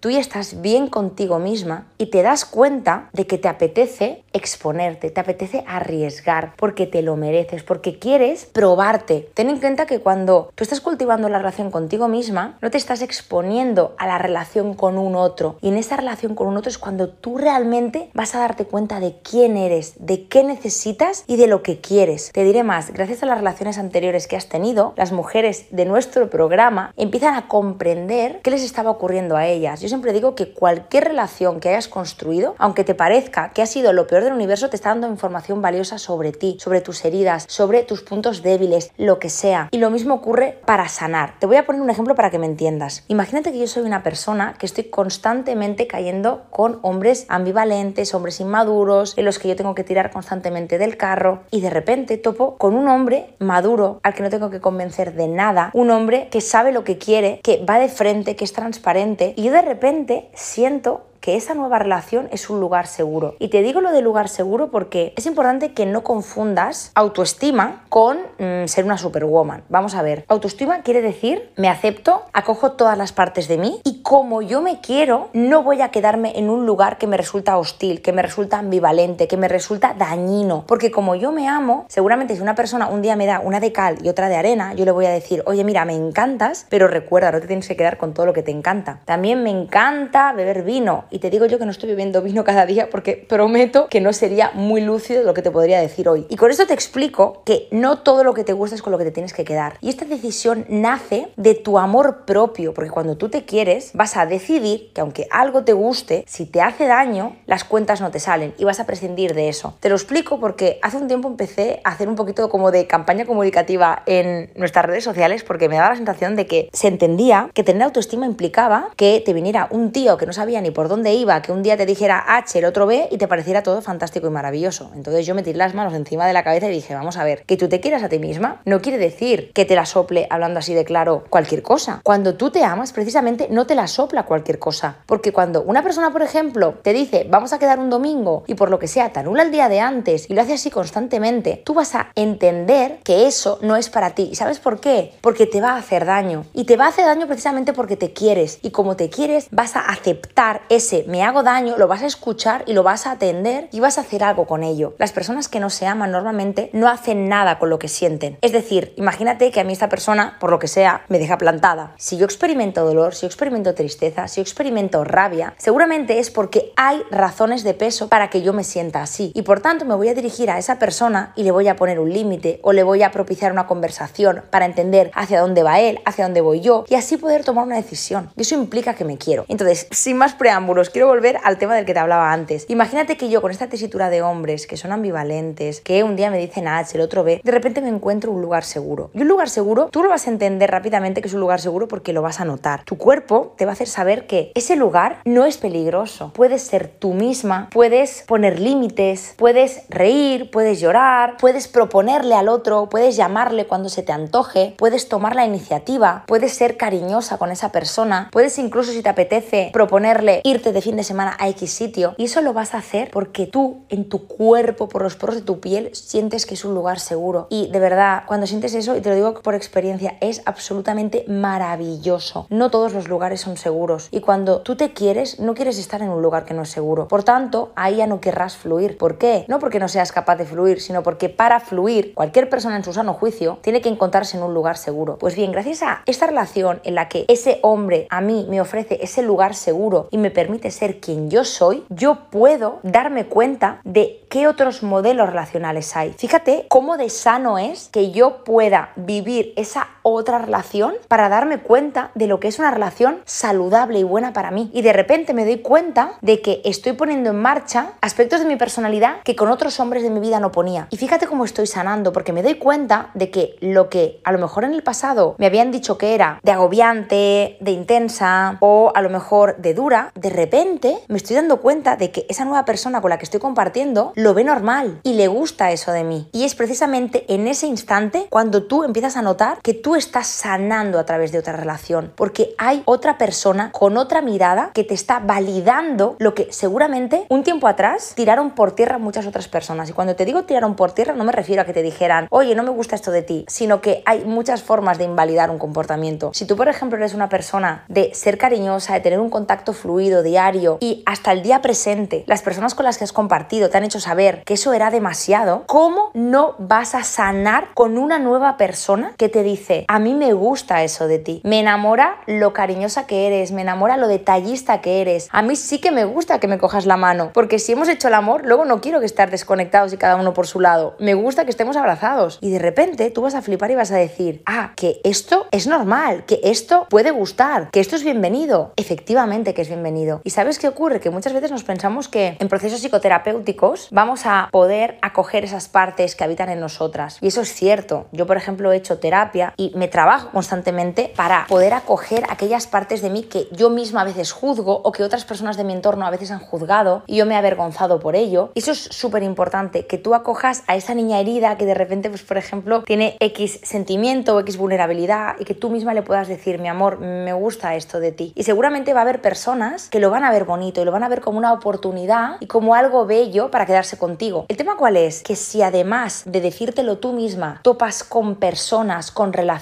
tú 0.01 0.11
ya 0.11 0.21
estás 0.21 0.61
bien 0.61 0.89
contigo 0.89 1.39
misma 1.39 1.87
y 1.99 2.07
te 2.07 2.23
das 2.23 2.45
cuenta 2.45 3.11
de 3.13 3.27
que 3.27 3.39
te 3.39 3.49
apetece 3.49 4.25
exponerte, 4.33 5.11
te 5.11 5.21
apetece 5.21 5.65
arriesgar, 5.67 6.53
porque 6.57 6.87
te 6.87 7.03
lo 7.03 7.17
mereces, 7.17 7.63
porque 7.63 7.99
quieres 7.99 8.47
probarte. 8.47 9.29
Ten 9.35 9.51
en 9.51 9.59
cuenta 9.59 9.87
que 9.87 10.01
cuando 10.01 10.51
tú 10.55 10.65
estás 10.65 10.81
cultivando 10.81 11.29
la 11.29 11.39
relación 11.39 11.71
contigo 11.71 12.09
misma, 12.09 12.59
no 12.61 12.71
te 12.71 12.79
estás 12.79 13.03
exponiendo 13.03 13.95
a 13.99 14.07
la 14.07 14.19
relación 14.19 14.75
con 14.75 14.99
un 14.99 15.15
otro. 15.15 15.57
Y 15.61 15.69
en 15.69 15.77
esa 15.77 15.97
relación 15.97 16.35
con 16.35 16.49
un 16.49 16.57
otro 16.57 16.71
es 16.71 16.79
cuando 16.79 17.09
tú 17.09 17.39
realmente 17.39 18.11
vas 18.15 18.35
a 18.35 18.41
darte 18.41 18.65
cuenta 18.65 19.01
de 19.01 19.17
quién 19.23 19.57
eres, 19.57 19.95
de 19.99 20.27
qué 20.29 20.45
necesitas 20.45 21.25
y 21.27 21.37
de 21.37 21.47
lo 21.47 21.63
que 21.63 21.81
quieres. 21.81 22.31
Te 22.33 22.45
diré 22.45 22.63
más, 22.63 22.93
gracias 22.93 23.23
a 23.23 23.27
las 23.27 23.39
relaciones 23.39 23.79
anteriores 23.79 24.27
que 24.27 24.37
has 24.37 24.49
tenido, 24.49 24.95
las 24.97 25.13
mujeres 25.13 25.67
de 25.71 25.85
nuestro 25.85 26.31
programa 26.31 26.93
empiezan 26.97 27.35
a 27.35 27.49
comprender 27.49 28.41
qué 28.43 28.51
les 28.51 28.63
estaba 28.63 28.91
ocurriendo 28.91 29.28
a 29.37 29.47
ellas. 29.47 29.81
Yo 29.81 29.89
siempre 29.89 30.13
digo 30.13 30.35
que 30.35 30.53
cualquier 30.53 31.05
relación 31.05 31.61
que 31.61 31.71
hayas 31.71 31.89
construido, 31.89 32.55
aunque 32.59 32.85
te 32.85 32.95
parezca 32.95 33.51
que 33.53 33.63
ha 33.63 33.67
sido 33.67 33.93
lo 33.93 34.07
peor 34.07 34.25
del 34.25 34.33
universo, 34.33 34.71
te 34.71 34.77
está 34.77 34.91
dando 34.91 35.09
información 35.09 35.63
valiosa 35.63 35.99
sobre 35.99 36.33
ti, 36.33 36.57
sobre 36.61 36.81
tus 36.81 37.05
heridas, 37.05 37.45
sobre 37.49 37.83
tus 37.83 38.03
puntos 38.03 38.43
débiles, 38.43 38.93
lo 38.97 39.19
que 39.19 39.31
sea. 39.31 39.69
Y 39.71 39.79
lo 39.79 39.91
mismo 39.91 40.15
ocurre 40.15 40.59
para 40.65 40.89
sanar. 40.89 41.35
Te 41.39 41.47
voy 41.47 41.57
a 41.57 41.67
poner 41.67 41.83
un 41.83 41.91
ejemplo 41.91 42.15
para 42.15 42.31
que 42.31 42.39
me 42.39 42.47
entiendas. 42.47 43.05
Imagínate 43.09 43.53
que 43.53 43.59
yo 43.59 43.67
soy 43.67 43.85
una 43.85 44.03
persona 44.03 44.55
que 44.59 44.67
estoy 44.67 44.85
constantemente 44.85 45.87
cayendo 45.87 46.45
con 46.51 46.79
hombres 46.83 47.27
ambivalentes, 47.29 48.15
hombres 48.15 48.41
inmaduros, 48.41 49.17
en 49.17 49.25
los 49.25 49.39
que 49.39 49.49
yo 49.49 49.57
tengo 49.57 49.75
que 49.75 49.85
tirar 49.85 50.11
constantemente 50.11 50.79
del 50.79 50.97
carro 50.97 51.43
y 51.51 51.61
de 51.61 51.71
repente 51.71 52.17
topo 52.17 52.57
con 52.57 52.75
un 52.75 52.89
hombre 52.89 53.35
maduro 53.39 54.01
al 54.03 54.15
que 54.15 54.23
no 54.23 54.31
tengo 54.31 54.51
que 54.51 54.61
convencer 54.61 55.15
de 55.15 55.29
nada, 55.29 55.71
un 55.75 55.91
hombre 55.91 56.29
que 56.31 56.41
sabe 56.41 56.73
lo 56.73 56.85
que 56.85 56.99
quiere, 56.99 57.41
que 57.43 57.65
va 57.65 57.79
de 57.79 57.89
frente, 57.89 58.37
que 58.37 58.45
es 58.45 58.53
transparente 58.53 59.18
y 59.37 59.49
de 59.49 59.63
repente 59.63 60.31
siento 60.35 61.08
que 61.29 61.37
esa 61.37 61.53
nueva 61.53 61.79
relación 61.79 62.27
es 62.33 62.49
un 62.49 62.59
lugar 62.59 62.87
seguro. 62.87 63.35
Y 63.39 63.49
te 63.49 63.61
digo 63.61 63.83
lo 63.83 63.93
de 63.93 64.01
lugar 64.01 64.31
seguro 64.31 64.71
porque 64.71 65.13
es 65.15 65.27
importante 65.27 65.75
que 65.75 65.85
no 65.85 66.03
confundas 66.03 66.91
autoestima 66.95 67.85
con 67.91 68.17
mm, 68.39 68.65
ser 68.65 68.87
una 68.87 68.97
superwoman. 68.97 69.63
Vamos 69.69 69.95
a 69.95 70.01
ver, 70.01 70.25
autoestima 70.27 70.81
quiere 70.81 71.03
decir 71.03 71.51
me 71.57 71.69
acepto, 71.69 72.23
acojo 72.33 72.73
todas 72.73 72.97
las 72.97 73.13
partes 73.13 73.47
de 73.47 73.59
mí 73.59 73.79
y 73.85 74.01
como 74.01 74.41
yo 74.41 74.63
me 74.63 74.81
quiero, 74.81 75.29
no 75.35 75.63
voy 75.63 75.83
a 75.83 75.91
quedarme 75.91 76.33
en 76.39 76.49
un 76.49 76.65
lugar 76.65 76.97
que 76.97 77.07
me 77.07 77.19
resulta 77.19 77.59
hostil, 77.59 78.01
que 78.01 78.15
me 78.15 78.23
resulta 78.23 78.59
ambivalente, 78.59 79.29
que 79.29 79.37
me 79.37 79.49
resulta 79.49 79.93
dañino. 79.93 80.65
Porque 80.67 80.91
como 80.91 81.15
yo 81.15 81.31
me 81.31 81.47
amo, 81.47 81.85
seguramente 81.91 82.37
si 82.37 82.41
una 82.41 82.55
persona 82.55 82.89
un 82.89 83.03
día 83.03 83.17
me 83.17 83.27
da 83.27 83.41
una 83.41 83.61
de 83.61 83.71
cal 83.71 83.99
y 84.03 84.09
otra 84.09 84.31
de 84.31 84.37
arena, 84.37 84.73
yo 84.73 84.87
le 84.87 84.93
voy 84.93 85.05
a 85.05 85.11
decir, 85.11 85.43
oye 85.45 85.63
mira, 85.63 85.85
me 85.85 85.95
encantas, 85.95 86.65
pero 86.71 86.89
recuerda, 86.89 87.33
no 87.33 87.41
te 87.43 87.47
tienes 87.49 87.69
que 87.69 87.77
quedar 87.77 87.99
con 87.99 88.15
todo 88.15 88.25
lo 88.25 88.33
que 88.33 88.43
te 88.43 88.51
encanta. 88.51 89.01
También 89.05 89.43
me 89.43 89.51
encanta 89.51 90.33
beber 90.33 90.63
vino 90.63 91.05
te 91.19 91.31
digo 91.31 91.47
yo 91.47 91.59
que 91.59 91.65
no 91.65 91.71
estoy 91.71 91.91
bebiendo 91.91 92.23
vino 92.23 92.45
cada 92.45 92.67
día 92.67 92.89
porque 92.91 93.17
prometo 93.29 93.89
que 93.89 94.01
no 94.01 94.13
sería 94.13 94.51
muy 94.55 94.81
lúcido 94.81 95.23
lo 95.23 95.35
que 95.35 95.43
te 95.43 95.51
podría 95.51 95.81
decir 95.81 96.09
hoy. 96.09 96.27
Y 96.29 96.37
con 96.37 96.51
esto 96.51 96.67
te 96.67 96.75
explico 96.75 97.43
que 97.45 97.69
no 97.71 97.99
todo 97.99 98.25
lo 98.25 98.35
que 98.35 98.45
te 98.45 98.53
gusta 98.53 98.75
es 98.75 98.83
con 98.83 98.93
lo 98.93 98.99
que 98.99 99.05
te 99.05 99.11
tienes 99.11 99.33
que 99.33 99.45
quedar. 99.45 99.79
Y 99.81 99.89
esta 99.89 100.05
decisión 100.05 100.67
nace 100.69 101.29
de 101.37 101.55
tu 101.55 101.79
amor 101.79 102.25
propio, 102.25 102.75
porque 102.75 102.91
cuando 102.91 103.17
tú 103.17 103.29
te 103.29 103.45
quieres 103.45 103.91
vas 103.95 104.17
a 104.17 104.27
decidir 104.27 104.93
que 104.93 105.01
aunque 105.01 105.29
algo 105.31 105.65
te 105.65 105.73
guste, 105.73 106.25
si 106.27 106.47
te 106.47 106.61
hace 106.61 106.87
daño, 106.87 107.37
las 107.47 107.65
cuentas 107.65 108.01
no 108.01 108.11
te 108.11 108.21
salen 108.21 108.55
y 108.59 108.65
vas 108.65 108.81
a 108.81 108.87
prescindir 108.87 109.35
de 109.35 109.49
eso. 109.49 109.77
Te 109.81 109.89
lo 109.89 109.95
explico 109.95 110.41
porque 110.41 110.79
hace 110.83 110.97
un 110.97 111.09
tiempo 111.09 111.29
empecé 111.29 111.81
a 111.85 111.91
hacer 111.91 112.09
un 112.09 112.17
poquito 112.17 112.49
como 112.49 112.71
de 112.71 112.87
campaña 112.87 113.27
comunicativa 113.27 114.03
en 114.07 114.51
nuestras 114.57 114.85
redes 114.85 115.05
sociales 115.05 115.45
porque 115.45 115.69
me 115.69 115.77
daba 115.77 115.91
la 115.91 115.97
sensación 115.97 116.37
de 116.37 116.47
que 116.47 116.69
se 116.73 116.89
entendía 116.89 117.51
que 117.55 117.65
tener 117.65 117.83
autoestima 117.83 118.27
implicaba 118.27 118.91
que 118.97 119.23
te 119.25 119.33
viniera 119.33 119.69
un 119.71 119.93
tío 119.93 120.17
que 120.17 120.27
no 120.27 120.33
sabía 120.33 120.61
ni 120.61 120.71
por 120.71 120.89
dónde 120.89 121.08
iba, 121.15 121.43
que 121.43 121.53
un 121.53 121.63
día 121.63 121.77
te 121.77 121.87
dijera 121.87 122.25
H, 122.37 122.59
el 122.59 122.65
otro 122.65 122.87
B 122.87 123.09
y 123.11 123.19
te 123.19 123.29
pareciera 123.29 123.63
todo 123.63 123.83
fantástico 123.83 124.27
y 124.27 124.31
maravilloso. 124.31 124.91
Entonces 124.95 125.27
yo 125.27 125.35
metí 125.35 125.53
las 125.53 125.75
manos 125.75 125.95
encima 125.95 126.27
de 126.27 126.33
la 126.33 126.45
cabeza 126.45 126.69
y 126.69 126.73
dije, 126.73 126.95
vamos 126.95 127.17
a 127.17 127.25
ver, 127.25 127.45
que 127.45 127.57
tú 127.57 127.69
te 127.69 127.81
quieras 127.81 128.03
a 128.03 128.09
ti 128.09 128.19
misma 128.19 128.61
no 128.65 128.81
quiere 128.81 128.99
decir 128.99 129.53
que 129.53 129.65
te 129.65 129.75
la 129.75 129.87
sople 129.87 130.27
hablando 130.31 130.59
así 130.59 130.75
de 130.75 130.85
claro 130.85 131.25
cualquier 131.31 131.63
cosa. 131.63 132.01
Cuando 132.03 132.35
tú 132.35 132.51
te 132.51 132.65
amas, 132.65 132.93
precisamente 132.93 133.49
no 133.51 133.67
te 133.67 133.75
la 133.75 133.87
sopla 133.87 134.25
cualquier 134.25 134.59
cosa. 134.59 134.99
Porque 135.07 135.33
cuando 135.33 135.63
una 135.63 135.83
persona, 135.83 136.13
por 136.13 136.23
ejemplo, 136.23 136.75
te 136.83 136.93
dice, 136.93 137.27
vamos 137.29 137.53
a 137.53 137.59
quedar 137.59 137.79
un 137.79 137.91
domingo 137.91 138.45
y 138.47 138.55
por 138.55 138.71
lo 138.71 138.79
que 138.79 138.89
sea, 138.89 139.13
te 139.13 139.21
anula 139.21 139.43
el 139.43 139.51
día 139.51 139.69
de 139.69 139.81
antes 139.81 140.29
y 140.29 140.35
lo 140.35 140.43
hace 140.43 140.55
así 140.55 140.71
constantemente, 140.71 141.63
tú 141.65 141.75
vas 141.75 141.95
a 141.95 142.13
entender 142.15 142.99
que 143.05 143.27
eso 143.27 143.59
no 143.63 143.77
es 143.77 143.91
para 143.91 144.15
ti. 144.15 144.29
¿Y 144.33 144.35
sabes 144.35 144.59
por 144.59 144.81
qué? 144.81 145.13
Porque 145.21 145.47
te 145.47 145.61
va 145.61 145.73
a 145.73 145.79
hacer 145.79 146.05
daño. 146.05 146.45
Y 146.53 146.65
te 146.65 146.77
va 146.77 146.87
a 146.87 146.89
hacer 146.89 147.05
daño 147.05 147.27
precisamente 147.27 147.73
porque 147.73 147.97
te 147.97 148.13
quieres. 148.13 148.59
Y 148.63 148.71
como 148.71 148.97
te 148.97 149.11
quieres, 149.11 149.49
vas 149.51 149.77
a 149.77 149.81
aceptar 149.81 150.63
ese 150.69 150.88
me 151.07 151.23
hago 151.23 151.43
daño, 151.43 151.77
lo 151.77 151.89
vas 151.89 152.03
a 152.03 152.07
escuchar 152.07 152.65
y 152.67 152.73
lo 152.73 152.83
vas 152.83 153.07
a 153.07 153.13
atender 153.13 153.69
y 153.73 153.81
vas 153.81 153.99
a 153.99 154.03
hacer 154.03 154.25
algo 154.25 154.47
con 154.47 154.63
ello. 154.63 154.95
Las 154.99 155.13
personas 155.13 155.49
que 155.49 155.61
no 155.61 155.71
se 155.71 155.87
aman 155.87 156.11
normalmente 156.11 156.71
no 156.73 156.89
hacen 156.89 157.29
nada 157.29 157.59
con 157.59 157.71
lo 157.71 157.79
que 157.79 157.89
sienten. 157.89 158.39
Es 158.41 158.53
decir, 158.53 158.95
imagínate 158.97 159.51
que 159.51 159.61
a 159.61 159.65
mí 159.65 159.73
esta 159.73 159.89
persona, 159.89 160.37
por 160.41 160.51
lo 160.51 160.59
que 160.59 160.69
sea, 160.69 161.03
me 161.09 161.19
deja 161.19 161.39
plantada. 161.39 161.93
Si 161.99 162.17
yo 162.17 162.25
experimento 162.25 162.85
dolor, 162.85 163.15
si 163.15 163.23
yo 163.23 163.27
experimento 163.27 163.75
tristeza, 163.75 164.29
si 164.29 164.37
yo 164.37 164.43
experimento 164.43 165.05
rabia, 165.05 165.55
seguramente 165.59 166.19
es 166.19 166.31
porque 166.31 166.73
hay 166.77 167.03
razones 167.11 167.65
de 167.65 167.75
peso 167.75 168.09
para 168.09 168.31
que 168.31 168.43
yo 168.43 168.53
me 168.53 168.65
sienta 168.65 169.03
así. 169.03 169.33
Y 169.35 169.43
por 169.43 169.61
tanto 169.61 169.85
me 169.85 169.95
voy 169.95 170.09
a 170.09 170.15
dirigir 170.15 170.51
a 170.51 170.59
esa 170.59 170.79
persona 170.79 171.33
y 171.37 171.43
le 171.43 171.51
voy 171.51 171.69
a 171.69 171.77
poner 171.77 172.01
un 172.01 172.13
límite 172.13 172.61
o 172.63 172.73
le 172.73 172.83
voy 172.83 173.03
a 173.03 173.11
propiciar 173.11 173.53
una 173.53 173.67
conversación 173.67 174.43
para 174.51 174.65
entender 174.65 175.11
hacia 175.15 175.41
dónde 175.41 175.63
va 175.63 175.81
él, 175.81 176.01
hacia 176.05 176.25
dónde 176.25 176.41
voy 176.41 176.61
yo 176.61 176.85
y 176.89 176.95
así 176.95 177.17
poder 177.17 177.45
tomar 177.45 177.65
una 177.65 177.77
decisión. 177.77 178.31
Y 178.37 178.43
eso 178.43 178.55
implica 178.55 178.95
que 178.95 179.05
me 179.05 179.19
quiero. 179.19 179.45
Entonces, 179.49 179.87
sin 179.91 180.17
más 180.17 180.35
preámbulos, 180.35 180.78
quiero 180.87 181.09
volver 181.09 181.39
al 181.43 181.59
tema 181.59 181.75
del 181.75 181.85
que 181.85 181.95
te 181.95 181.99
hablaba 181.99 182.33
antes. 182.33 182.65
Imagínate 182.69 183.17
que 183.17 183.29
yo 183.29 183.43
con 183.43 183.51
esta 183.51 183.69
tesitura 183.69 184.11
de 184.11 184.23
hombres 184.23 184.67
que 184.69 184.77
son 184.77 184.93
ambivalentes, 184.93 185.81
que 185.81 186.05
un 186.05 186.15
día 186.15 186.31
me 186.31 186.39
dicen 186.39 186.69
H, 186.69 186.97
el 186.97 187.01
otro 187.01 187.25
B, 187.25 187.41
de 187.43 187.51
repente 187.51 187.81
me 187.81 187.89
encuentro 187.89 188.31
un 188.31 188.41
lugar 188.41 188.65
seguro. 188.65 189.11
Y 189.15 189.23
un 189.23 189.29
lugar 189.29 189.49
seguro, 189.49 189.89
tú 189.91 190.03
lo 190.03 190.11
vas 190.11 190.27
a 190.27 190.31
entender 190.31 190.71
rápidamente 190.71 191.21
que 191.21 191.29
es 191.29 191.35
un 191.35 191.41
lugar 191.41 191.61
seguro 191.61 191.89
porque 191.89 192.13
lo 192.13 192.23
vas 192.23 192.41
a 192.41 192.45
notar. 192.45 192.85
Tu 192.85 192.97
cuerpo 192.97 193.55
te 193.57 193.65
va 193.65 193.73
a 193.73 193.75
hacer 193.75 193.89
saber 193.89 194.27
que 194.29 194.53
ese 194.55 194.77
lugar 194.77 195.21
no 195.25 195.45
es 195.45 195.59
peligroso. 195.59 196.33
Puedes 196.35 196.63
ser 196.63 196.89
tú 196.89 197.15
misma, 197.15 197.69
puedes 197.73 198.23
poner 198.29 198.61
límites, 198.61 199.35
puedes 199.37 199.83
reír, 199.89 200.51
puedes 200.51 200.81
llorar, 200.81 201.37
puedes 201.39 201.67
proponerle 201.67 202.35
al 202.35 202.49
otro, 202.49 202.89
puedes 202.89 203.17
llamarle 203.17 203.67
cuando 203.67 203.89
se 203.89 204.03
te 204.03 204.13
antoje, 204.13 204.75
puedes 204.77 205.09
tomar 205.09 205.35
la 205.35 205.45
iniciativa, 205.45 206.25
puedes 206.27 206.53
ser 206.53 206.77
cariñosa 206.77 207.39
con 207.39 207.51
esa 207.51 207.73
persona, 207.73 208.29
puedes 208.31 208.59
incluso 208.59 208.93
si 208.93 209.03
te 209.03 209.09
apetece 209.09 209.71
proponerle 209.73 210.41
irte 210.45 210.68
de 210.73 210.83
fin 210.83 210.97
de 210.97 211.05
semana 211.05 211.37
a 211.39 211.49
X 211.49 211.73
sitio. 211.73 212.15
Y 212.17 212.25
eso 212.25 212.41
lo 212.41 212.53
vas 212.53 212.75
a 212.75 212.79
hacer 212.79 213.11
porque 213.11 213.47
tú, 213.47 213.85
en 213.89 214.09
tu 214.09 214.27
cuerpo, 214.27 214.89
por 214.89 215.03
los 215.03 215.17
poros 215.17 215.37
de 215.37 215.43
tu 215.43 215.61
piel, 215.61 215.91
sientes 215.95 216.47
que 216.47 216.55
es 216.55 216.65
un 216.65 216.75
lugar 216.75 217.01
seguro. 217.01 217.47
Y 217.51 217.69
de 217.71 217.79
verdad, 217.79 218.25
cuando 218.27 218.47
sientes 218.47 218.75
eso, 218.75 218.97
y 218.97 219.01
te 219.01 219.09
lo 219.09 219.15
digo 219.15 219.35
por 219.35 219.55
experiencia, 219.55 220.17
es 220.21 220.43
absolutamente 220.45 221.25
maravilloso. 221.29 222.47
No 222.51 222.71
todos 222.71 222.93
los 222.93 223.09
lugares 223.09 223.41
son 223.41 223.57
seguros. 223.57 224.09
Y 224.11 224.21
cuando 224.21 224.61
tú 224.61 224.77
te 224.77 224.93
quieres, 224.93 225.41
no 225.41 225.55
quieres 225.55 225.79
estar 225.79 226.03
en 226.03 226.11
un 226.11 226.23
lugar 226.23 226.45
que 226.45 226.55
no 226.55 226.63
es 226.63 226.71
seguro. 226.71 227.09
Por 227.09 227.25
tanto, 227.25 227.73
ahí 227.77 227.97
ya 227.97 228.07
no 228.07 228.21
querrás 228.21 228.57
fluir. 228.57 228.99
¿Por 228.99 229.19
qué? 229.19 229.45
No 229.49 229.59
porque 229.59 229.79
no 229.79 229.89
seas 229.89 230.13
capaz 230.13 230.37
de 230.37 230.45
fluir, 230.45 230.81
sino 230.81 231.03
porque 231.03 231.29
para 231.29 231.61
fluir, 231.61 232.15
cualquier 232.15 232.49
persona 232.49 232.77
en 232.77 232.85
su 232.85 232.93
sano 232.93 233.15
juicio 233.15 233.59
tiene 233.63 233.81
que 233.81 233.89
encontrarse 233.89 234.37
en 234.37 234.43
un 234.43 234.55
lugar 234.55 234.77
seguro. 234.77 235.19
Pues 235.19 235.35
bien, 235.35 235.53
gracias 235.53 235.83
a 235.83 236.03
esta 236.07 236.27
relación 236.27 236.81
en 236.85 236.95
la 236.95 237.09
que 237.09 237.25
ese 237.29 237.59
hombre 237.63 238.07
a 238.11 238.21
mí 238.21 238.47
me 238.49 238.61
ofrece 238.61 238.99
ese 239.03 239.23
lugar 239.23 239.55
seguro 239.55 240.09
y 240.11 240.19
me 240.19 240.31
ser 240.71 241.01
quien 241.01 241.31
yo 241.31 241.45
soy, 241.45 241.85
yo 241.89 242.29
puedo 242.31 242.81
darme 242.83 243.27
cuenta 243.27 243.81
de 243.85 244.25
qué 244.29 244.47
otros 244.47 244.83
modelos 244.83 245.29
relacionales 245.29 245.97
hay. 245.97 246.15
Fíjate 246.19 246.67
cómo 246.69 246.97
de 246.97 247.11
sano 247.11 247.59
es 247.59 247.89
que 247.89 248.11
yo 248.11 248.45
pueda 248.45 248.93
vivir 248.97 249.53
esa 249.57 249.89
otra 250.13 250.39
relación 250.39 250.95
para 251.09 251.29
darme 251.29 251.59
cuenta 251.59 252.11
de 252.15 252.27
lo 252.27 252.41
que 252.41 252.49
es 252.49 252.59
una 252.59 252.71
relación 252.71 253.21
saludable 253.25 253.99
y 253.99 254.05
buena 254.05 254.33
para 254.33 254.51
mí. 254.51 254.71
Y 254.73 254.83
de 254.83 254.93
repente 254.93 255.35
me 255.35 255.45
doy 255.45 255.59
cuenta 255.59 256.13
de 256.21 256.41
que 256.41 256.61
estoy 256.65 256.93
poniendo 256.93 257.31
en 257.31 257.41
marcha 257.41 257.93
aspectos 258.01 258.41
de 258.41 258.47
mi 258.47 258.57
personalidad 258.57 259.23
que 259.25 259.37
con 259.37 259.49
otros 259.49 259.81
hombres 259.81 260.03
de 260.03 260.11
mi 260.11 260.21
vida 260.21 260.41
no 260.41 260.53
ponía. 260.53 260.89
Y 260.91 260.97
fíjate 260.97 261.27
cómo 261.27 261.45
estoy 261.45 261.67
sanando, 261.67 262.13
porque 262.13 262.33
me 262.33 262.43
doy 262.43 262.55
cuenta 262.55 263.11
de 263.15 263.31
que 263.31 263.57
lo 263.61 263.89
que 263.89 264.21
a 264.25 264.33
lo 264.33 264.39
mejor 264.39 264.65
en 264.65 264.75
el 264.75 264.83
pasado 264.83 265.35
me 265.39 265.47
habían 265.47 265.71
dicho 265.71 265.99
que 265.99 266.15
era 266.15 266.41
de 266.43 266.53
agobiante, 266.53 267.57
de 267.61 267.71
intensa 267.71 268.57
o 268.61 268.93
a 268.95 269.03
lo 269.03 269.11
mejor 269.11 269.57
de 269.59 269.75
dura, 269.75 270.13
de 270.15 270.31
repente 270.31 270.99
me 271.09 271.17
estoy 271.17 271.37
dando 271.37 271.61
cuenta 271.61 271.97
de 271.97 272.11
que 272.11 272.27
esa 272.29 272.45
nueva 272.45 272.65
persona 272.65 273.01
con 273.01 273.11
la 273.11 273.19
que 273.19 273.25
estoy 273.25 273.41
compartiendo 273.41 274.13
lo 274.15 274.35
ve 274.35 274.45
normal 274.45 275.01
y 275.03 275.15
le 275.15 275.29
gusta 275.29 275.73
eso 275.73 275.93
de 275.93 276.05
mí. 276.05 276.29
Y 276.33 276.45
es 276.45 276.55
precisamente 276.55 277.25
en 277.33 277.49
ese 277.49 277.67
instante 277.67 278.27
cuando 278.31 278.65
tú 278.65 278.85
empiezas 278.85 279.17
a 279.17 279.23
notar 279.23 279.59
que 279.63 279.75
tú 279.75 279.97
estás 279.99 280.27
sanando 280.27 280.99
a 280.99 281.05
través 281.05 281.33
de 281.33 281.39
otra 281.39 281.53
relación, 281.55 282.13
porque 282.15 282.55
hay 282.59 282.83
otra 282.85 283.19
persona 283.19 283.71
con 283.73 283.97
otra 283.97 284.23
mirada 284.23 284.71
que 284.73 284.85
te 284.85 284.95
está 284.95 285.19
validando 285.19 286.17
lo 286.19 286.35
que 286.35 286.49
seguramente 286.51 287.27
un 287.29 287.43
tiempo 287.43 287.67
atrás 287.69 288.13
tiraron 288.15 288.53
por 288.53 288.73
tierra 288.73 288.99
muchas 288.99 289.27
otras 289.27 289.49
personas. 289.49 289.91
Y 289.91 289.93
cuando 289.93 290.17
te 290.17 290.25
digo 290.25 290.45
tiraron 290.45 290.77
por 290.77 290.93
tierra, 290.93 291.15
no 291.15 291.25
me 291.25 291.33
refiero 291.33 291.63
a 291.63 291.65
que 291.65 291.73
te 291.73 291.83
dijeran, 291.83 292.27
oye, 292.31 292.55
no 292.55 292.63
me 292.63 292.71
gusta 292.71 292.97
esto 292.97 293.11
de 293.11 293.23
ti, 293.23 293.45
sino 293.49 293.81
que 293.81 294.03
hay 294.07 294.25
muchas 294.25 294.63
formas 294.63 294.99
de 294.99 295.05
invalidar 295.05 295.51
un 295.51 295.59
comportamiento. 295.59 296.31
Si 296.35 296.47
tú, 296.47 296.57
por 296.57 296.69
ejemplo, 296.69 296.99
eres 296.99 297.15
una 297.15 297.29
persona 297.29 297.85
de 297.89 298.15
ser 298.15 298.39
cariñosa, 298.39 298.95
de 298.95 299.01
tener 299.01 299.21
un 299.21 299.31
contacto 299.31 299.73
fluido 299.73 300.23
diario 300.23 300.79
y 300.81 301.03
hasta 301.07 301.33
el 301.33 301.43
día 301.43 301.61
presente, 301.61 302.25
las 302.27 302.43
personas 302.43 302.75
con 302.75 302.85
las 302.85 302.99
que 302.99 303.05
has 303.05 303.13
compartido 303.13 303.71
te 303.71 303.79
han 303.79 303.85
hecho 303.85 304.01
saber 304.01 304.43
que 304.45 304.55
eso 304.55 304.73
era 304.73 304.91
demasiado, 304.91 305.65
¿cómo 305.67 306.11
no 306.15 306.55
vas 306.59 306.95
a 306.95 307.05
sanar 307.05 307.69
con 307.75 307.99
una 307.99 308.19
nueva 308.19 308.57
persona 308.57 309.13
que 309.17 309.29
te 309.29 309.43
dice, 309.43 309.85
a 309.89 309.99
mí 309.99 310.15
me 310.15 310.33
gusta 310.35 310.85
eso 310.85 311.09
de 311.09 311.19
ti, 311.19 311.41
me 311.45 311.59
enamora 311.59 312.21
lo 312.27 312.53
cariñosa 312.53 313.07
que 313.07 313.27
eres, 313.27 313.53
me 313.53 313.63
enamora 313.63 313.97
lo 313.97 314.07
detallista 314.07 314.81
que 314.81 315.01
eres, 315.01 315.29
a 315.33 315.43
mí 315.43 315.57
sí 315.57 315.81
que 315.81 315.91
me 315.91 316.05
gusta 316.05 316.39
que 316.39 316.47
me 316.47 316.59
cojas 316.59 316.87
la 316.87 316.97
mano, 316.97 317.31
porque 317.35 317.59
si 317.59 317.73
hemos 317.73 317.89
hecho 317.89 318.09
el 318.09 318.15
amor, 318.15 318.47
luego 318.47 318.65
no 318.65 318.81
quiero 318.81 319.01
que 319.01 319.07
estar 319.07 319.31
desconectados 319.31 319.93
y 319.93 319.97
cada 319.97 320.17
uno 320.17 320.35
por 320.35 320.47
su 320.47 320.61
lado, 320.61 320.95
me 320.99 321.15
gusta 321.15 321.45
que 321.45 321.51
estemos 321.51 321.77
abrazados 321.77 322.39
y 322.41 322.51
de 322.51 322.59
repente 322.59 323.11
tú 323.11 323.23
vas 323.23 323.35
a 323.35 323.43
flipar 323.43 323.71
y 323.71 323.75
vas 323.75 323.91
a 323.91 323.97
decir, 323.97 324.43
ah, 324.47 324.73
que 324.77 325.01
esto 325.05 325.47
es 325.51 325.67
normal, 325.67 326.25
que 326.27 326.41
esto 326.45 326.87
puede 326.91 327.11
gustar, 327.11 327.71
que 327.71 327.81
esto 327.81 327.97
es 327.97 328.05
bienvenido, 328.05 328.73
efectivamente 328.77 329.55
que 329.55 329.63
es 329.63 329.69
bienvenido. 329.69 330.21
¿Y 330.25 330.31
sabes 330.31 330.59
qué 330.59 330.69
ocurre? 330.69 331.01
Que 331.01 331.11
muchas 331.11 331.33
veces 331.33 331.51
nos 331.51 331.65
pensamos 331.65 332.09
que 332.09 332.37
en 332.39 332.49
procesos 332.49 332.81
psicoterapéuticos 332.81 333.89
vamos 333.91 334.27
a 334.27 334.49
poder 334.53 334.99
acoger 335.03 335.45
esas 335.45 335.69
partes 335.69 336.15
que 336.15 336.25
habitan 336.25 336.51
en 336.51 336.61
nosotras. 336.61 337.19
Y 337.21 337.29
eso 337.29 337.41
es 337.41 337.53
cierto. 337.53 338.07
Yo, 338.13 338.27
por 338.27 338.37
ejemplo, 338.37 338.73
he 338.73 338.77
hecho 338.77 338.99
terapia 338.99 339.55
y 339.57 339.68
me 339.75 339.89
trabajo 339.89 340.31
constantemente 340.33 341.13
para 341.17 341.47
poder 341.49 341.75
acoger 341.75 342.25
aquellas 342.29 342.67
partes 342.67 343.03
de 343.03 343.11
mí 343.11 343.23
que 343.23 343.49
yo 343.53 343.71
misma 343.71 344.03
a 344.03 344.05
veces 344.05 344.33
juzgo 344.33 344.81
o 344.83 344.93
que 344.93 345.03
otras 345.03 345.25
personas 345.25 345.57
de 345.57 345.65
mi 345.65 345.73
entorno 345.73 346.07
a 346.07 346.11
veces 346.11 346.31
han 346.31 346.41
juzgado 346.41 347.03
y 347.07 347.17
yo 347.17 347.27
me 347.27 347.35
he 347.35 347.37
avergonzado 347.37 348.01
por 348.01 348.17
ello. 348.17 348.51
Y 348.55 348.61
eso 348.61 348.73
es 348.73 348.79
súper 348.79 349.23
importante, 349.23 349.87
que 349.87 349.99
tú 349.99 350.15
acojas 350.15 350.63
a 350.67 350.77
esa 350.77 350.95
niña 350.95 351.21
herida 351.21 351.57
que 351.57 351.67
de 351.67 351.75
repente, 351.75 352.09
pues, 352.09 352.23
por 352.23 352.37
ejemplo, 352.37 352.83
tiene 352.83 353.17
X 353.21 353.61
sentimiento 353.63 354.37
o 354.37 354.41
X 354.41 354.57
vulnerabilidad 354.57 355.37
y 355.39 355.45
que 355.45 355.55
tú 355.55 355.71
misma 355.71 355.95
le 355.95 356.03
puedas 356.03 356.29
decir, 356.29 356.59
mi 356.59 356.69
amor, 356.69 356.99
me 356.99 357.33
gusta 357.33 357.75
esto 357.75 358.01
de 358.01 358.13
ti. 358.13 358.33
Y 358.35 358.45
seguramente 358.45 358.95
va 358.95 359.01
a 359.01 359.03
haber 359.03 359.21
personas 359.21 359.89
que 359.89 360.01
lo 360.01 360.11
van 360.11 360.25
a 360.25 360.31
ver 360.31 360.45
bonito 360.45 360.81
y 360.81 360.85
lo 360.85 360.93
van 360.93 361.03
a 361.03 361.09
ver 361.09 361.21
como 361.21 361.39
una 361.39 361.53
oportunidad 361.53 362.37
y 362.41 362.47
como 362.47 362.75
algo 362.75 363.07
bello 363.07 363.51
para 363.51 363.67
quedarse 363.67 363.99
contigo. 363.99 364.47
El 364.49 364.57
tema 364.57 364.77
cuál 364.77 364.97
es? 364.97 365.23
Que 365.23 365.37
si 365.37 365.63
además 365.63 366.23
de 366.27 366.41
decírtelo 366.41 366.99
tú 366.99 367.13
misma, 367.13 367.61
topas 367.63 368.05
con 368.05 368.37
personas, 368.37 369.11
con 369.11 369.33
relaciones 369.33 369.58